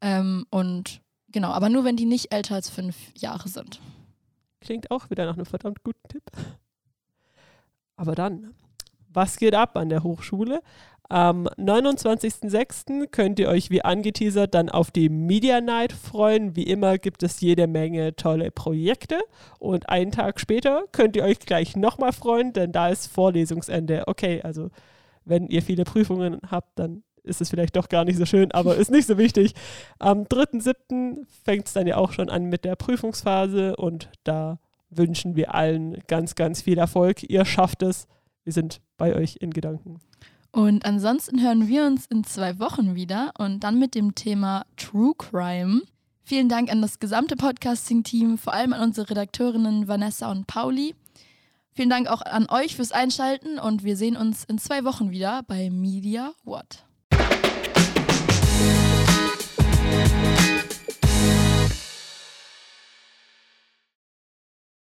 Ähm, 0.00 0.46
und 0.50 1.00
genau, 1.28 1.50
aber 1.50 1.68
nur 1.68 1.84
wenn 1.84 1.96
die 1.96 2.06
nicht 2.06 2.32
älter 2.32 2.54
als 2.54 2.70
fünf 2.70 2.96
Jahre 3.16 3.48
sind. 3.48 3.80
klingt 4.60 4.90
auch 4.90 5.10
wieder 5.10 5.26
nach 5.26 5.34
einem 5.34 5.46
verdammt 5.46 5.82
guten 5.82 6.08
Tipp. 6.08 6.24
Aber 7.96 8.14
dann, 8.14 8.54
was 9.08 9.38
geht 9.38 9.54
ab 9.54 9.76
an 9.76 9.88
der 9.88 10.02
Hochschule? 10.02 10.60
Am 11.08 11.46
29.06. 11.46 13.06
könnt 13.06 13.38
ihr 13.38 13.48
euch 13.48 13.70
wie 13.70 13.82
angeteasert 13.82 14.54
dann 14.54 14.68
auf 14.68 14.90
die 14.90 15.08
Media 15.08 15.60
Night 15.60 15.92
freuen. 15.92 16.56
Wie 16.56 16.64
immer 16.64 16.98
gibt 16.98 17.22
es 17.22 17.40
jede 17.40 17.68
Menge 17.68 18.16
tolle 18.16 18.50
Projekte. 18.50 19.20
Und 19.60 19.88
einen 19.88 20.10
Tag 20.10 20.40
später 20.40 20.82
könnt 20.90 21.14
ihr 21.14 21.22
euch 21.22 21.38
gleich 21.38 21.76
nochmal 21.76 22.12
freuen, 22.12 22.52
denn 22.52 22.72
da 22.72 22.88
ist 22.88 23.06
Vorlesungsende. 23.06 24.08
Okay, 24.08 24.42
also 24.42 24.70
wenn 25.24 25.46
ihr 25.46 25.62
viele 25.62 25.84
Prüfungen 25.84 26.40
habt, 26.50 26.76
dann 26.76 27.04
ist 27.26 27.40
es 27.40 27.50
vielleicht 27.50 27.76
doch 27.76 27.88
gar 27.88 28.04
nicht 28.04 28.16
so 28.16 28.26
schön, 28.26 28.52
aber 28.52 28.76
ist 28.76 28.90
nicht 28.90 29.06
so 29.06 29.18
wichtig. 29.18 29.54
Am 29.98 30.22
3.07. 30.22 31.26
fängt 31.44 31.66
es 31.66 31.72
dann 31.72 31.86
ja 31.86 31.96
auch 31.96 32.12
schon 32.12 32.30
an 32.30 32.44
mit 32.44 32.64
der 32.64 32.76
Prüfungsphase 32.76 33.76
und 33.76 34.08
da 34.24 34.58
wünschen 34.90 35.36
wir 35.36 35.54
allen 35.54 35.98
ganz, 36.06 36.34
ganz 36.34 36.62
viel 36.62 36.78
Erfolg. 36.78 37.22
Ihr 37.28 37.44
schafft 37.44 37.82
es. 37.82 38.06
Wir 38.44 38.52
sind 38.52 38.80
bei 38.96 39.14
euch 39.14 39.36
in 39.40 39.50
Gedanken. 39.50 40.00
Und 40.52 40.86
ansonsten 40.86 41.42
hören 41.42 41.68
wir 41.68 41.84
uns 41.84 42.06
in 42.06 42.24
zwei 42.24 42.58
Wochen 42.58 42.94
wieder 42.94 43.32
und 43.38 43.60
dann 43.60 43.78
mit 43.78 43.94
dem 43.94 44.14
Thema 44.14 44.64
True 44.76 45.12
Crime. 45.18 45.82
Vielen 46.22 46.48
Dank 46.48 46.72
an 46.72 46.80
das 46.80 46.98
gesamte 46.98 47.36
Podcasting-Team, 47.36 48.38
vor 48.38 48.54
allem 48.54 48.72
an 48.72 48.80
unsere 48.82 49.10
Redakteurinnen 49.10 49.86
Vanessa 49.86 50.30
und 50.30 50.46
Pauli. 50.46 50.94
Vielen 51.72 51.90
Dank 51.90 52.08
auch 52.08 52.22
an 52.22 52.46
euch 52.48 52.74
fürs 52.74 52.90
Einschalten 52.90 53.58
und 53.58 53.84
wir 53.84 53.98
sehen 53.98 54.16
uns 54.16 54.44
in 54.44 54.56
zwei 54.56 54.84
Wochen 54.84 55.10
wieder 55.10 55.42
bei 55.42 55.68
Media 55.68 56.32
What. 56.42 56.86